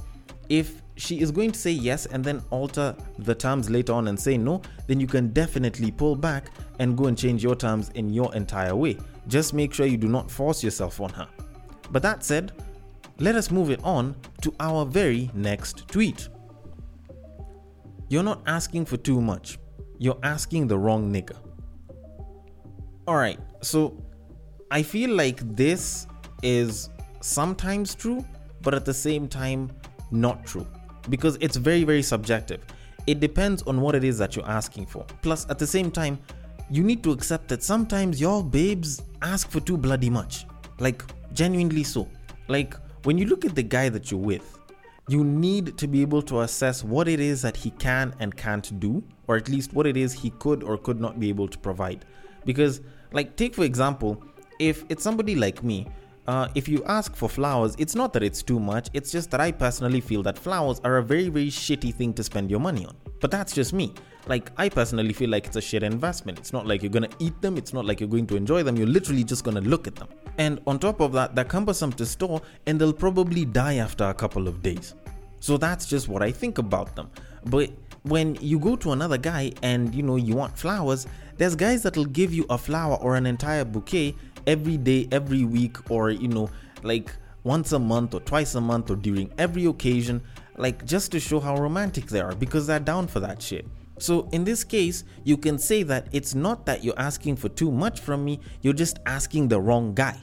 If 0.49 0.83
she 0.97 1.21
is 1.21 1.31
going 1.31 1.53
to 1.53 1.59
say 1.59 1.71
yes 1.71 2.07
and 2.07 2.23
then 2.25 2.43
alter 2.51 2.95
the 3.19 3.35
terms 3.35 3.71
later 3.71 3.93
on 3.93 4.09
and 4.09 4.19
say 4.19 4.37
no, 4.37 4.61
then 4.87 5.01
you 5.01 5.07
can 5.07 5.29
definitely 5.33 5.91
pull 5.91 6.15
back 6.15 6.51
and 6.79 6.97
go 6.97 7.07
and 7.07 7.17
change 7.17 7.43
your 7.43 7.55
terms 7.55 7.91
in 7.95 8.13
your 8.13 8.35
entire 8.35 8.77
way. 8.77 8.99
Just 9.29 9.55
make 9.55 9.73
sure 9.73 9.87
you 9.87 9.97
do 9.97 10.09
not 10.09 10.31
force 10.31 10.63
yourself 10.63 11.01
on 11.01 11.11
her. 11.11 11.29
But 11.91 12.03
that 12.03 12.25
said, 12.25 12.53
let 13.19 13.35
us 13.35 13.51
move 13.51 13.71
it 13.71 13.81
on 13.85 14.17
to 14.43 14.55
our 14.61 14.85
very 14.85 15.31
next 15.35 15.89
tweet. 15.89 16.29
You're 18.09 18.23
not 18.23 18.43
asking 18.47 18.87
for 18.87 18.97
too 18.97 19.21
much, 19.21 19.59
you're 19.99 20.19
asking 20.23 20.67
the 20.67 20.79
wrong 20.79 21.13
nigga. 21.13 21.37
Alright, 23.09 23.41
so 23.63 24.05
I 24.71 24.83
feel 24.83 25.11
like 25.15 25.41
this 25.57 26.07
is 26.43 26.91
sometimes 27.21 27.95
true, 27.95 28.25
but 28.63 28.75
at 28.75 28.85
the 28.85 28.95
same 28.95 29.29
time, 29.29 29.71
not 30.11 30.45
true. 30.45 30.67
Because 31.09 31.37
it's 31.41 31.57
very, 31.57 31.85
very 31.85 32.03
subjective. 32.03 32.65
It 33.07 33.21
depends 33.21 33.63
on 33.63 33.81
what 33.81 33.95
it 33.95 34.05
is 34.05 34.19
that 34.19 34.37
you're 34.37 34.49
asking 34.49 34.87
for. 34.87 35.05
Plus, 35.23 35.49
at 35.51 35.59
the 35.59 35.67
same 35.67 35.91
time, 35.91 36.19
you 36.71 36.83
need 36.83 37.03
to 37.03 37.11
accept 37.11 37.49
that 37.49 37.63
sometimes 37.63 38.21
your 38.21 38.43
babes 38.45 39.03
ask 39.21 39.51
for 39.51 39.61
too 39.61 39.77
bloody 39.77 40.09
much. 40.09 40.47
Like, 40.79 41.03
genuinely 41.33 41.83
so. 41.83 42.09
Like, 42.49 42.75
when 43.05 43.19
you 43.19 43.27
look 43.27 43.45
at 43.45 43.55
the 43.55 43.63
guy 43.63 43.89
that 43.89 44.11
you're 44.11 44.21
with, 44.21 44.59
you 45.09 45.25
need 45.25 45.77
to 45.79 45.89
be 45.89 46.01
able 46.01 46.23
to 46.23 46.41
assess 46.43 46.85
what 46.85 47.09
it 47.09 47.19
is 47.19 47.43
that 47.43 47.57
he 47.57 47.71
can 47.73 48.15
and 48.21 48.37
can't 48.37 48.79
do, 48.79 49.03
or 49.27 49.37
at 49.37 49.49
least 49.49 49.73
what 49.73 49.87
it 49.87 49.97
is 49.97 50.13
he 50.13 50.31
could 50.31 50.63
or 50.63 50.79
could 50.79 51.01
not 51.01 51.19
be 51.19 51.29
able 51.29 51.49
to 51.49 51.59
provide. 51.59 52.05
Because, 52.45 52.81
like, 53.13 53.37
take 53.37 53.55
for 53.55 53.65
example, 53.65 54.23
if 54.59 54.85
it's 54.89 55.03
somebody 55.03 55.35
like 55.35 55.65
me, 55.65 55.89
uh, 56.27 56.49
if 56.55 56.69
you 56.69 56.85
ask 56.85 57.17
for 57.17 57.29
flowers, 57.29 57.75
it's 57.79 57.95
not 57.95 58.13
that 58.13 58.23
it's 58.23 58.43
too 58.43 58.61
much, 58.61 58.89
it's 58.93 59.11
just 59.11 59.31
that 59.33 59.41
I 59.41 59.51
personally 59.51 60.01
feel 60.01 60.23
that 60.23 60.39
flowers 60.39 60.81
are 60.85 60.99
a 60.99 61.03
very, 61.03 61.29
very 61.29 61.49
shitty 61.49 61.95
thing 61.95 62.13
to 62.15 62.23
spend 62.23 62.51
your 62.51 62.61
money 62.61 62.87
on. 62.87 62.95
But 63.21 63.31
that's 63.31 63.53
just 63.53 63.73
me. 63.73 63.93
Like, 64.29 64.53
I 64.57 64.69
personally 64.69 65.13
feel 65.13 65.31
like 65.31 65.47
it's 65.47 65.57
a 65.57 65.61
shit 65.61 65.83
investment. 65.83 66.39
It's 66.39 66.53
not 66.53 66.67
like 66.67 66.83
you're 66.83 66.91
gonna 66.93 67.09
eat 67.19 67.41
them, 67.41 67.57
it's 67.57 67.73
not 67.73 67.85
like 67.85 67.99
you're 67.99 68.09
going 68.09 68.27
to 68.29 68.37
enjoy 68.37 68.63
them, 68.63 68.77
you're 68.77 68.87
literally 68.87 69.25
just 69.25 69.43
gonna 69.43 69.61
look 69.61 69.87
at 69.87 69.97
them. 69.97 70.09
And 70.39 70.61
on 70.67 70.79
top 70.79 71.01
of 71.01 71.13
that, 71.13 71.35
they're 71.35 71.45
cumbersome 71.45 71.93
to 71.95 72.07
store 72.07 72.41
and 72.67 72.81
they'll 72.81 72.93
probably 72.93 73.45
die 73.45 73.77
after 73.77 74.05
a 74.05 74.15
couple 74.15 74.47
of 74.47 74.63
days. 74.63 74.95
So 75.41 75.57
that's 75.57 75.87
just 75.87 76.09
what 76.09 76.23
I 76.23 76.31
think 76.31 76.59
about 76.59 76.95
them. 76.95 77.11
But 77.47 77.71
when 78.03 78.37
you 78.37 78.59
go 78.59 78.77
to 78.77 78.93
another 78.93 79.19
guy 79.19 79.53
and 79.63 79.95
you 79.95 80.03
know 80.03 80.17
you 80.17 80.37
want 80.37 80.57
flowers, 80.57 81.07
there's 81.37 81.57
guys 81.57 81.83
that'll 81.83 82.05
give 82.05 82.33
you 82.33 82.47
a 82.51 82.59
flower 82.59 82.97
or 82.97 83.17
an 83.17 83.27
entire 83.27 83.65
bouquet 83.65 84.15
every 84.47 84.77
day, 84.77 85.09
every 85.13 85.45
week, 85.45 85.91
or 85.91 86.11
you 86.11 86.29
know, 86.29 86.51
like 86.83 87.15
once 87.45 87.73
a 87.73 87.79
month 87.79 88.15
or 88.15 88.21
twice 88.21 88.55
a 88.55 88.61
month 88.61 88.91
or 88.91 88.97
during 88.97 89.33
every 89.39 89.65
occasion, 89.67 90.23
like 90.57 90.85
just 90.85 91.13
to 91.13 91.21
show 91.21 91.41
how 91.41 91.57
romantic 91.57 92.07
they 92.07 92.21
are 92.21 92.35
because 92.35 92.67
they're 92.67 92.81
down 92.81 93.07
for 93.07 93.21
that 93.21 93.43
shit. 93.43 93.67
So 93.99 94.29
in 94.33 94.45
this 94.45 94.65
case, 94.65 95.05
you 95.25 95.37
can 95.37 95.59
say 95.59 95.83
that 95.85 96.09
it's 96.13 96.35
not 96.35 96.67
that 96.67 96.83
you're 96.83 96.99
asking 96.99 97.37
for 97.37 97.49
too 97.49 97.71
much 97.71 98.01
from 98.01 98.25
me, 98.25 98.41
you're 98.61 98.73
just 98.73 98.99
asking 99.07 99.49
the 99.49 99.61
wrong 99.61 99.95
guy. 99.95 100.19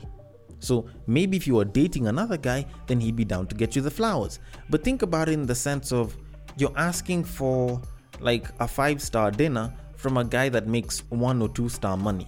So 0.60 0.88
maybe 1.08 1.38
if 1.38 1.48
you 1.48 1.56
were 1.56 1.66
dating 1.66 2.08
another 2.08 2.38
guy, 2.38 2.66
then 2.88 3.00
he'd 3.00 3.16
be 3.16 3.26
down 3.26 3.48
to 3.48 3.56
get 3.56 3.76
you 3.76 3.82
the 3.82 3.92
flowers. 3.92 4.40
But 4.70 4.84
think 4.84 5.02
about 5.02 5.30
it 5.30 5.34
in 5.34 5.46
the 5.46 5.56
sense 5.56 5.92
of 5.94 6.18
you're 6.58 6.78
asking 6.78 7.24
for 7.24 7.82
like 8.20 8.48
a 8.60 8.68
five 8.68 9.02
star 9.02 9.32
dinner 9.32 9.74
from 9.96 10.18
a 10.18 10.26
guy 10.26 10.50
that 10.50 10.68
makes 10.68 11.00
one 11.10 11.42
or 11.42 11.50
two 11.50 11.70
star 11.70 11.96
money. 11.96 12.28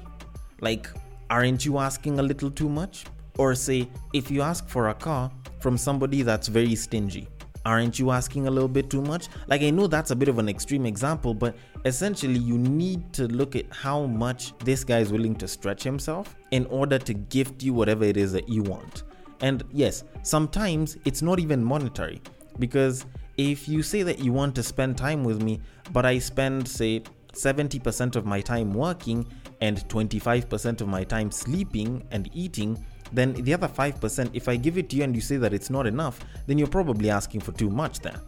Like, 0.61 0.89
aren't 1.31 1.65
you 1.65 1.79
asking 1.79 2.19
a 2.19 2.23
little 2.23 2.51
too 2.51 2.69
much? 2.69 3.05
Or 3.37 3.55
say, 3.55 3.89
if 4.13 4.29
you 4.29 4.41
ask 4.41 4.67
for 4.67 4.89
a 4.89 4.93
car 4.93 5.31
from 5.59 5.77
somebody 5.77 6.21
that's 6.21 6.49
very 6.49 6.75
stingy, 6.75 7.27
aren't 7.65 7.97
you 7.97 8.11
asking 8.11 8.47
a 8.47 8.51
little 8.51 8.67
bit 8.67 8.89
too 8.89 9.01
much? 9.01 9.29
Like, 9.47 9.61
I 9.61 9.69
know 9.69 9.87
that's 9.87 10.11
a 10.11 10.15
bit 10.15 10.27
of 10.27 10.37
an 10.37 10.49
extreme 10.49 10.85
example, 10.85 11.33
but 11.33 11.55
essentially, 11.85 12.37
you 12.37 12.57
need 12.57 13.13
to 13.13 13.27
look 13.27 13.55
at 13.55 13.65
how 13.71 14.05
much 14.05 14.55
this 14.59 14.83
guy 14.83 14.99
is 14.99 15.11
willing 15.11 15.35
to 15.35 15.47
stretch 15.47 15.81
himself 15.81 16.35
in 16.51 16.65
order 16.65 16.99
to 16.99 17.13
gift 17.13 17.63
you 17.63 17.73
whatever 17.73 18.03
it 18.03 18.17
is 18.17 18.33
that 18.33 18.49
you 18.49 18.63
want. 18.63 19.03
And 19.39 19.63
yes, 19.71 20.03
sometimes 20.23 20.97
it's 21.05 21.21
not 21.21 21.39
even 21.39 21.63
monetary 21.63 22.21
because 22.59 23.05
if 23.37 23.69
you 23.69 23.81
say 23.81 24.03
that 24.03 24.19
you 24.19 24.33
want 24.33 24.53
to 24.55 24.63
spend 24.63 24.97
time 24.97 25.23
with 25.23 25.41
me, 25.41 25.61
but 25.93 26.05
I 26.05 26.19
spend, 26.19 26.67
say, 26.67 27.03
70% 27.33 28.17
of 28.17 28.25
my 28.25 28.41
time 28.41 28.73
working 28.73 29.25
and 29.61 29.77
25% 29.87 30.81
of 30.81 30.87
my 30.87 31.03
time 31.03 31.31
sleeping 31.31 32.03
and 32.11 32.29
eating, 32.33 32.83
then 33.13 33.33
the 33.33 33.53
other 33.53 33.67
5%, 33.67 34.29
if 34.33 34.47
I 34.47 34.55
give 34.55 34.77
it 34.77 34.89
to 34.89 34.95
you 34.95 35.03
and 35.03 35.15
you 35.15 35.21
say 35.21 35.37
that 35.37 35.53
it's 35.53 35.69
not 35.69 35.85
enough, 35.85 36.19
then 36.47 36.57
you're 36.57 36.67
probably 36.67 37.09
asking 37.09 37.41
for 37.41 37.51
too 37.51 37.69
much 37.69 37.99
there. 37.99 38.19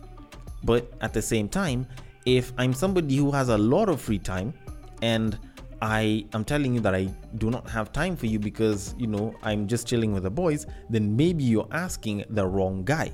But 0.64 0.94
at 1.02 1.14
the 1.14 1.22
same 1.22 1.50
time, 1.50 1.88
if 2.26 2.54
I'm 2.58 2.74
somebody 2.74 3.16
who 3.18 3.32
has 3.32 3.50
a 3.50 3.58
lot 3.58 3.90
of 3.90 4.00
free 4.00 4.20
time 4.20 4.54
and 5.02 5.38
I 5.82 6.26
am 6.34 6.46
telling 6.46 6.74
you 6.74 6.80
that 6.82 6.96
I 6.96 7.06
do 7.38 7.50
not 7.50 7.70
have 7.70 7.92
time 7.92 8.16
for 8.16 8.28
you 8.28 8.40
because, 8.40 8.96
you 8.98 9.08
know, 9.08 9.36
I'm 9.44 9.68
just 9.68 9.88
chilling 9.88 10.14
with 10.14 10.24
the 10.24 10.30
boys, 10.30 10.66
then 10.90 11.16
maybe 11.16 11.44
you're 11.44 11.68
asking 11.72 12.24
the 12.30 12.48
wrong 12.48 12.86
guy. 12.86 13.12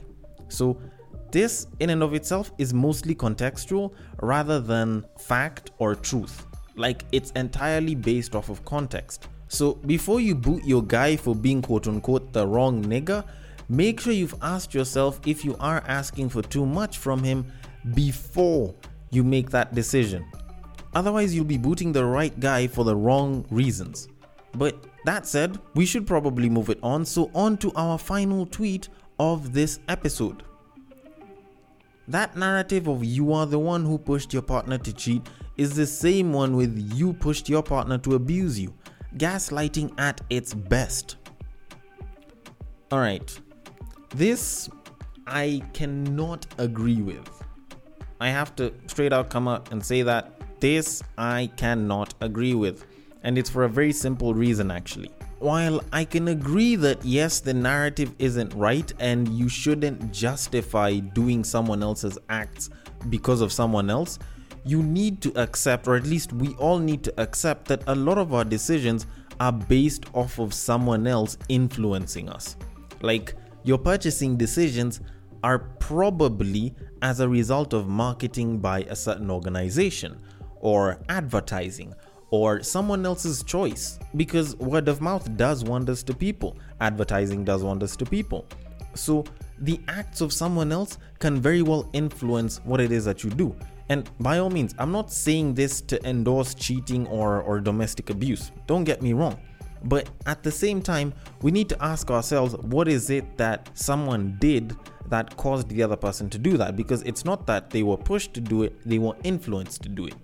So, 0.50 0.80
this 1.32 1.68
in 1.80 1.92
and 1.92 2.02
of 2.02 2.14
itself 2.14 2.52
is 2.58 2.74
mostly 2.74 3.16
contextual 3.16 3.94
rather 4.22 4.60
than 4.60 5.06
fact 5.20 5.72
or 5.78 5.96
truth. 5.96 6.46
Like, 6.80 7.04
it's 7.12 7.32
entirely 7.32 7.94
based 7.94 8.36
off 8.36 8.48
of 8.48 8.64
context. 8.64 9.28
So 9.50 9.74
before 9.74 10.22
you 10.22 10.34
boot 10.34 10.64
your 10.64 10.82
guy 10.82 11.18
for 11.18 11.36
being 11.36 11.62
quote 11.62 11.88
unquote 11.88 12.32
the 12.32 12.48
wrong 12.48 12.86
nigga, 12.86 13.26
make 13.68 14.00
sure 14.00 14.14
you've 14.14 14.36
asked 14.42 14.74
yourself 14.74 15.20
if 15.26 15.44
you 15.44 15.58
are 15.60 15.84
asking 15.88 16.30
for 16.30 16.42
too 16.42 16.66
much 16.66 16.98
from 16.98 17.22
him 17.22 17.46
before 17.94 18.74
you 19.12 19.26
make 19.26 19.50
that 19.50 19.76
decision. 19.76 20.26
Otherwise, 20.96 21.36
you'll 21.36 21.44
be 21.44 21.58
booting 21.58 21.92
the 21.92 22.06
right 22.06 22.40
guy 22.40 22.66
for 22.66 22.86
the 22.86 22.96
wrong 22.96 23.46
reasons. 23.50 24.08
But 24.54 24.86
that 25.04 25.28
said, 25.28 25.60
we 25.76 25.86
should 25.86 26.08
probably 26.08 26.50
move 26.50 26.70
it 26.70 26.80
on. 26.82 27.04
So, 27.04 27.30
on 27.36 27.58
to 27.58 27.74
our 27.76 27.98
final 27.98 28.46
tweet 28.46 28.88
of 29.20 29.52
this 29.52 29.80
episode. 29.90 30.44
That 32.08 32.36
narrative 32.38 32.88
of 32.88 33.04
you 33.04 33.34
are 33.34 33.46
the 33.46 33.60
one 33.60 33.86
who 33.86 33.98
pushed 33.98 34.34
your 34.34 34.42
partner 34.42 34.78
to 34.80 34.94
cheat 34.94 35.28
is 35.60 35.76
the 35.76 35.86
same 35.86 36.32
one 36.32 36.56
with 36.56 36.94
you 36.96 37.12
pushed 37.12 37.50
your 37.50 37.62
partner 37.62 37.98
to 37.98 38.16
abuse 38.16 38.58
you 38.58 38.74
gaslighting 39.18 39.92
at 40.00 40.22
its 40.30 40.54
best. 40.54 41.18
All 42.92 43.00
right, 43.00 43.40
this 44.16 44.70
I 45.28 45.62
cannot 45.74 46.46
agree 46.58 47.02
with. 47.02 47.28
I 48.22 48.30
have 48.30 48.56
to 48.56 48.74
straight 48.88 49.12
out 49.12 49.30
come 49.30 49.48
out 49.48 49.72
and 49.72 49.86
say 49.86 50.02
that 50.04 50.60
this 50.62 51.04
I 51.18 51.52
cannot 51.58 52.14
agree 52.22 52.54
with. 52.54 52.86
And 53.24 53.38
it's 53.38 53.50
for 53.50 53.66
a 53.66 53.70
very 53.70 53.92
simple 53.92 54.34
reason, 54.34 54.72
actually. 54.72 55.12
While 55.40 55.82
I 55.92 56.06
can 56.06 56.30
agree 56.30 56.76
that 56.78 57.04
yes, 57.04 57.42
the 57.42 57.54
narrative 57.54 58.16
isn't 58.18 58.54
right 58.54 58.92
and 59.00 59.28
you 59.30 59.50
shouldn't 59.50 60.12
justify 60.12 61.00
doing 61.00 61.44
someone 61.44 61.84
else's 61.84 62.18
acts 62.30 62.70
because 63.10 63.42
of 63.42 63.52
someone 63.52 63.90
else, 63.90 64.20
you 64.70 64.84
need 64.84 65.20
to 65.20 65.32
accept, 65.42 65.88
or 65.88 65.96
at 65.96 66.06
least 66.06 66.32
we 66.32 66.50
all 66.56 66.78
need 66.78 67.04
to 67.04 67.14
accept, 67.20 67.68
that 67.70 67.82
a 67.88 67.96
lot 67.96 68.20
of 68.20 68.36
our 68.36 68.44
decisions 68.46 69.08
are 69.40 69.52
based 69.52 70.06
off 70.14 70.38
of 70.38 70.54
someone 70.54 71.08
else 71.08 71.40
influencing 71.48 72.30
us. 72.30 72.56
Like 73.02 73.34
your 73.64 73.80
purchasing 73.80 74.38
decisions 74.38 75.02
are 75.44 75.60
probably 75.80 76.76
as 77.02 77.20
a 77.20 77.28
result 77.28 77.74
of 77.74 77.88
marketing 77.88 78.60
by 78.60 78.82
a 78.82 78.96
certain 78.96 79.32
organization 79.32 80.22
or 80.60 81.00
advertising 81.10 81.96
or 82.30 82.62
someone 82.62 83.08
else's 83.08 83.42
choice 83.42 83.98
because 84.18 84.56
word 84.58 84.88
of 84.88 85.02
mouth 85.02 85.36
does 85.36 85.64
wonders 85.64 86.04
to 86.04 86.14
people, 86.14 86.56
advertising 86.80 87.44
does 87.44 87.64
wonders 87.64 87.96
to 87.96 88.06
people. 88.06 88.46
So 88.94 89.24
the 89.58 89.80
acts 89.88 90.22
of 90.22 90.32
someone 90.32 90.72
else 90.72 91.00
can 91.18 91.42
very 91.42 91.64
well 91.64 91.90
influence 91.94 92.60
what 92.66 92.80
it 92.80 92.92
is 92.92 93.06
that 93.06 93.24
you 93.24 93.32
do. 93.32 93.56
And 93.90 94.10
by 94.20 94.38
all 94.38 94.50
means, 94.52 94.76
I'm 94.78 94.92
not 94.92 95.12
saying 95.12 95.56
this 95.56 95.82
to 95.82 96.08
endorse 96.08 96.54
cheating 96.54 97.08
or, 97.08 97.42
or 97.42 97.60
domestic 97.60 98.12
abuse. 98.12 98.52
Don't 98.68 98.84
get 98.84 99.02
me 99.02 99.14
wrong. 99.14 99.40
But 99.84 100.10
at 100.26 100.44
the 100.44 100.52
same 100.52 100.82
time, 100.82 101.14
we 101.42 101.52
need 101.52 101.70
to 101.70 101.84
ask 101.84 102.12
ourselves 102.12 102.56
what 102.58 102.88
is 102.88 103.10
it 103.10 103.38
that 103.38 103.70
someone 103.74 104.38
did 104.40 104.76
that 105.08 105.36
caused 105.38 105.70
the 105.70 105.82
other 105.82 105.96
person 105.96 106.30
to 106.30 106.38
do 106.38 106.58
that? 106.58 106.76
Because 106.76 107.02
it's 107.04 107.26
not 107.26 107.48
that 107.48 107.70
they 107.72 107.82
were 107.82 107.98
pushed 107.98 108.34
to 108.36 108.42
do 108.42 108.64
it, 108.64 108.76
they 108.86 109.00
were 109.00 109.16
influenced 109.24 109.82
to 109.84 109.90
do 109.90 110.06
it. 110.06 110.16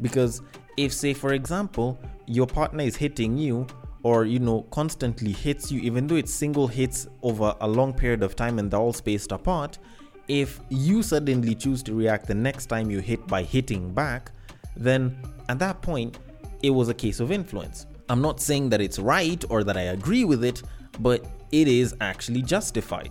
Because 0.00 0.40
if, 0.76 0.92
say, 0.92 1.12
for 1.12 1.34
example, 1.34 2.00
your 2.26 2.46
partner 2.46 2.84
is 2.84 2.96
hitting 2.96 3.36
you 3.36 3.66
or 4.04 4.24
you 4.24 4.38
know 4.38 4.62
constantly 4.70 5.32
hits 5.32 5.70
you 5.70 5.80
even 5.80 6.06
though 6.06 6.16
it's 6.16 6.32
single 6.32 6.66
hits 6.66 7.06
over 7.22 7.54
a 7.60 7.68
long 7.68 7.92
period 7.92 8.22
of 8.22 8.34
time 8.34 8.58
and 8.58 8.70
they're 8.70 8.80
all 8.80 8.92
spaced 8.92 9.30
apart 9.30 9.78
if 10.28 10.60
you 10.68 11.02
suddenly 11.02 11.54
choose 11.54 11.82
to 11.82 11.94
react 11.94 12.26
the 12.26 12.34
next 12.34 12.66
time 12.66 12.90
you 12.90 13.00
hit 13.00 13.26
by 13.26 13.42
hitting 13.42 13.92
back 13.92 14.30
then 14.76 15.16
at 15.48 15.58
that 15.58 15.80
point 15.82 16.18
it 16.62 16.70
was 16.70 16.88
a 16.88 16.94
case 16.94 17.18
of 17.18 17.32
influence. 17.32 17.86
I'm 18.08 18.22
not 18.22 18.40
saying 18.40 18.68
that 18.70 18.80
it's 18.80 18.98
right 18.98 19.44
or 19.50 19.64
that 19.64 19.76
i 19.76 19.82
agree 19.82 20.24
with 20.24 20.44
it 20.44 20.62
but 21.00 21.26
it 21.50 21.68
is 21.68 21.94
actually 22.00 22.42
justified. 22.42 23.10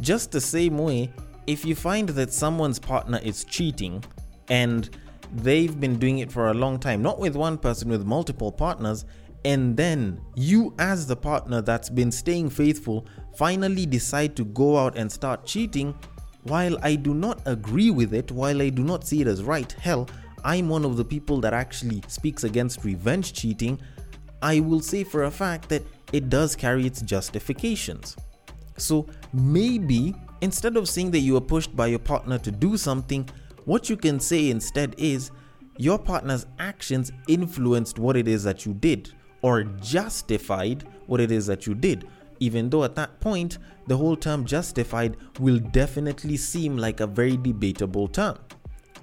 Just 0.00 0.32
the 0.32 0.40
same 0.40 0.78
way 0.78 1.12
if 1.46 1.64
you 1.64 1.74
find 1.74 2.08
that 2.08 2.32
someone's 2.32 2.78
partner 2.78 3.20
is 3.22 3.44
cheating 3.44 4.02
and 4.48 4.90
they've 5.36 5.78
been 5.78 5.98
doing 5.98 6.18
it 6.18 6.30
for 6.30 6.48
a 6.48 6.54
long 6.54 6.78
time 6.78 7.02
not 7.02 7.18
with 7.18 7.36
one 7.36 7.58
person 7.58 7.88
with 7.88 8.04
multiple 8.04 8.50
partners 8.50 9.04
and 9.46 9.76
then 9.76 10.20
you, 10.34 10.74
as 10.80 11.06
the 11.06 11.14
partner 11.14 11.62
that's 11.62 11.88
been 11.88 12.10
staying 12.10 12.50
faithful, 12.50 13.06
finally 13.36 13.86
decide 13.86 14.34
to 14.34 14.44
go 14.44 14.76
out 14.76 14.98
and 14.98 15.10
start 15.10 15.46
cheating, 15.46 15.94
while 16.48 16.78
I 16.82 16.94
do 16.94 17.14
not 17.14 17.40
agree 17.44 17.90
with 17.90 18.14
it, 18.14 18.30
while 18.30 18.62
I 18.62 18.68
do 18.68 18.84
not 18.84 19.06
see 19.06 19.20
it 19.20 19.26
as 19.26 19.42
right, 19.42 19.70
hell, 19.72 20.08
I'm 20.44 20.68
one 20.68 20.84
of 20.84 20.96
the 20.96 21.04
people 21.04 21.40
that 21.40 21.52
actually 21.52 22.02
speaks 22.06 22.44
against 22.44 22.84
revenge 22.84 23.32
cheating. 23.32 23.80
I 24.42 24.60
will 24.60 24.80
say 24.80 25.02
for 25.02 25.24
a 25.24 25.30
fact 25.30 25.68
that 25.70 25.82
it 26.12 26.28
does 26.28 26.54
carry 26.54 26.86
its 26.86 27.02
justifications. 27.02 28.16
So 28.76 29.06
maybe 29.32 30.14
instead 30.40 30.76
of 30.76 30.88
saying 30.88 31.10
that 31.12 31.20
you 31.20 31.34
were 31.34 31.40
pushed 31.40 31.74
by 31.74 31.88
your 31.88 31.98
partner 31.98 32.38
to 32.38 32.50
do 32.50 32.76
something, 32.76 33.28
what 33.64 33.90
you 33.90 33.96
can 33.96 34.20
say 34.20 34.50
instead 34.50 34.94
is 34.98 35.30
your 35.78 35.98
partner's 35.98 36.46
actions 36.58 37.10
influenced 37.26 37.98
what 37.98 38.16
it 38.16 38.28
is 38.28 38.44
that 38.44 38.64
you 38.64 38.74
did 38.74 39.12
or 39.42 39.64
justified 39.64 40.86
what 41.06 41.20
it 41.20 41.32
is 41.32 41.46
that 41.46 41.66
you 41.66 41.74
did. 41.74 42.06
Even 42.40 42.70
though 42.70 42.84
at 42.84 42.94
that 42.96 43.18
point, 43.20 43.58
the 43.86 43.96
whole 43.96 44.16
term 44.16 44.44
justified 44.44 45.16
will 45.40 45.58
definitely 45.58 46.36
seem 46.36 46.76
like 46.76 47.00
a 47.00 47.06
very 47.06 47.36
debatable 47.36 48.08
term. 48.08 48.38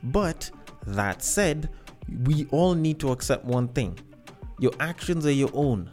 But 0.04 0.50
that 0.88 1.24
said, 1.24 1.70
we 2.26 2.48
all 2.52 2.76
need 2.76 3.00
to 3.00 3.12
accept 3.12 3.46
one 3.46 3.68
thing 3.70 3.98
your 4.60 4.74
actions 4.80 5.26
are 5.26 5.32
your 5.32 5.50
own. 5.54 5.90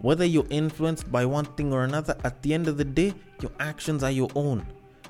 Whether 0.00 0.24
you're 0.24 0.46
influenced 0.50 1.10
by 1.12 1.24
one 1.26 1.44
thing 1.44 1.72
or 1.72 1.84
another, 1.84 2.16
at 2.24 2.42
the 2.42 2.54
end 2.54 2.68
of 2.68 2.76
the 2.76 2.84
day, 2.84 3.14
your 3.40 3.52
actions 3.60 4.02
are 4.02 4.10
your 4.10 4.30
own. 4.34 4.66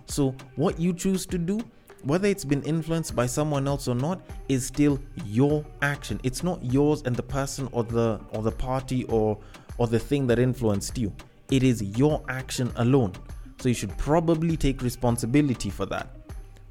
So, 0.06 0.34
what 0.56 0.78
you 0.78 0.92
choose 0.92 1.26
to 1.26 1.38
do 1.38 1.60
whether 2.02 2.28
it's 2.28 2.44
been 2.44 2.62
influenced 2.62 3.14
by 3.14 3.26
someone 3.26 3.68
else 3.68 3.86
or 3.88 3.94
not 3.94 4.20
is 4.48 4.66
still 4.66 4.98
your 5.26 5.64
action 5.82 6.20
it's 6.22 6.42
not 6.42 6.62
yours 6.64 7.02
and 7.04 7.14
the 7.14 7.22
person 7.22 7.68
or 7.72 7.84
the 7.84 8.20
or 8.30 8.42
the 8.42 8.50
party 8.50 9.04
or 9.04 9.38
or 9.78 9.86
the 9.86 9.98
thing 9.98 10.26
that 10.26 10.38
influenced 10.38 10.96
you 10.98 11.12
it 11.50 11.62
is 11.62 11.82
your 11.82 12.22
action 12.28 12.72
alone. 12.76 13.12
So 13.60 13.68
you 13.68 13.74
should 13.74 13.96
probably 13.98 14.56
take 14.56 14.82
responsibility 14.82 15.70
for 15.70 15.86
that. 15.86 16.16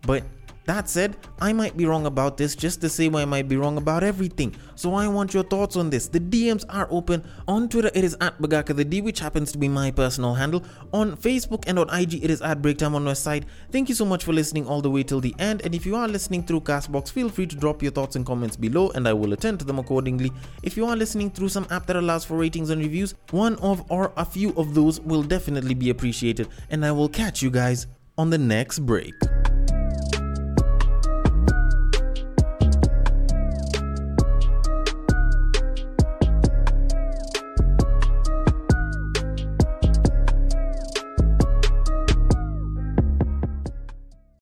But 0.01 0.23
that 0.69 0.87
said, 0.87 1.17
I 1.41 1.51
might 1.51 1.75
be 1.75 1.87
wrong 1.87 2.05
about 2.05 2.37
this 2.37 2.55
just 2.55 2.79
the 2.79 2.89
same 2.89 3.13
way 3.13 3.23
I 3.23 3.25
might 3.25 3.47
be 3.47 3.57
wrong 3.57 3.77
about 3.77 4.03
everything. 4.03 4.55
So 4.75 4.93
I 4.93 5.07
want 5.07 5.33
your 5.33 5.41
thoughts 5.41 5.75
on 5.75 5.89
this. 5.89 6.07
The 6.07 6.19
DMs 6.19 6.63
are 6.69 6.87
open. 6.91 7.23
On 7.47 7.67
Twitter, 7.67 7.89
it 7.95 8.03
is 8.03 8.15
at 8.21 8.39
Bagaka 8.39 8.75
the 8.75 8.85
D, 8.85 9.01
which 9.01 9.19
happens 9.19 9.51
to 9.51 9.57
be 9.57 9.67
my 9.67 9.89
personal 9.89 10.35
handle. 10.35 10.63
On 10.93 11.17
Facebook 11.17 11.63
and 11.65 11.79
on 11.79 11.89
IG, 11.89 12.23
it 12.23 12.29
is 12.29 12.43
at 12.43 12.61
Breaktime 12.61 12.93
on 12.93 13.03
my 13.03 13.13
side. 13.13 13.47
Thank 13.71 13.89
you 13.89 13.95
so 13.95 14.05
much 14.05 14.23
for 14.23 14.31
listening 14.31 14.67
all 14.67 14.79
the 14.79 14.91
way 14.91 15.01
till 15.01 15.19
the 15.19 15.33
end. 15.39 15.63
And 15.63 15.73
if 15.73 15.87
you 15.87 15.95
are 15.95 16.07
listening 16.07 16.43
through 16.43 16.61
Castbox, 16.61 17.11
feel 17.11 17.29
free 17.29 17.47
to 17.47 17.55
drop 17.55 17.81
your 17.81 17.91
thoughts 17.91 18.15
and 18.15 18.23
comments 18.23 18.55
below 18.55 18.91
and 18.91 19.07
I 19.07 19.13
will 19.13 19.33
attend 19.33 19.57
to 19.59 19.65
them 19.65 19.79
accordingly. 19.79 20.31
If 20.61 20.77
you 20.77 20.85
are 20.85 20.95
listening 20.95 21.31
through 21.31 21.49
some 21.49 21.65
app 21.71 21.87
that 21.87 21.95
allows 21.95 22.25
for 22.25 22.37
ratings 22.37 22.69
and 22.69 22.79
reviews, 22.79 23.15
one 23.31 23.55
of 23.55 23.83
or 23.89 24.13
a 24.17 24.23
few 24.23 24.51
of 24.51 24.75
those 24.75 25.01
will 25.01 25.23
definitely 25.23 25.73
be 25.73 25.89
appreciated. 25.89 26.47
And 26.69 26.85
I 26.85 26.91
will 26.91 27.09
catch 27.09 27.41
you 27.41 27.49
guys 27.49 27.87
on 28.19 28.29
the 28.29 28.37
next 28.37 28.85
break. 28.85 29.15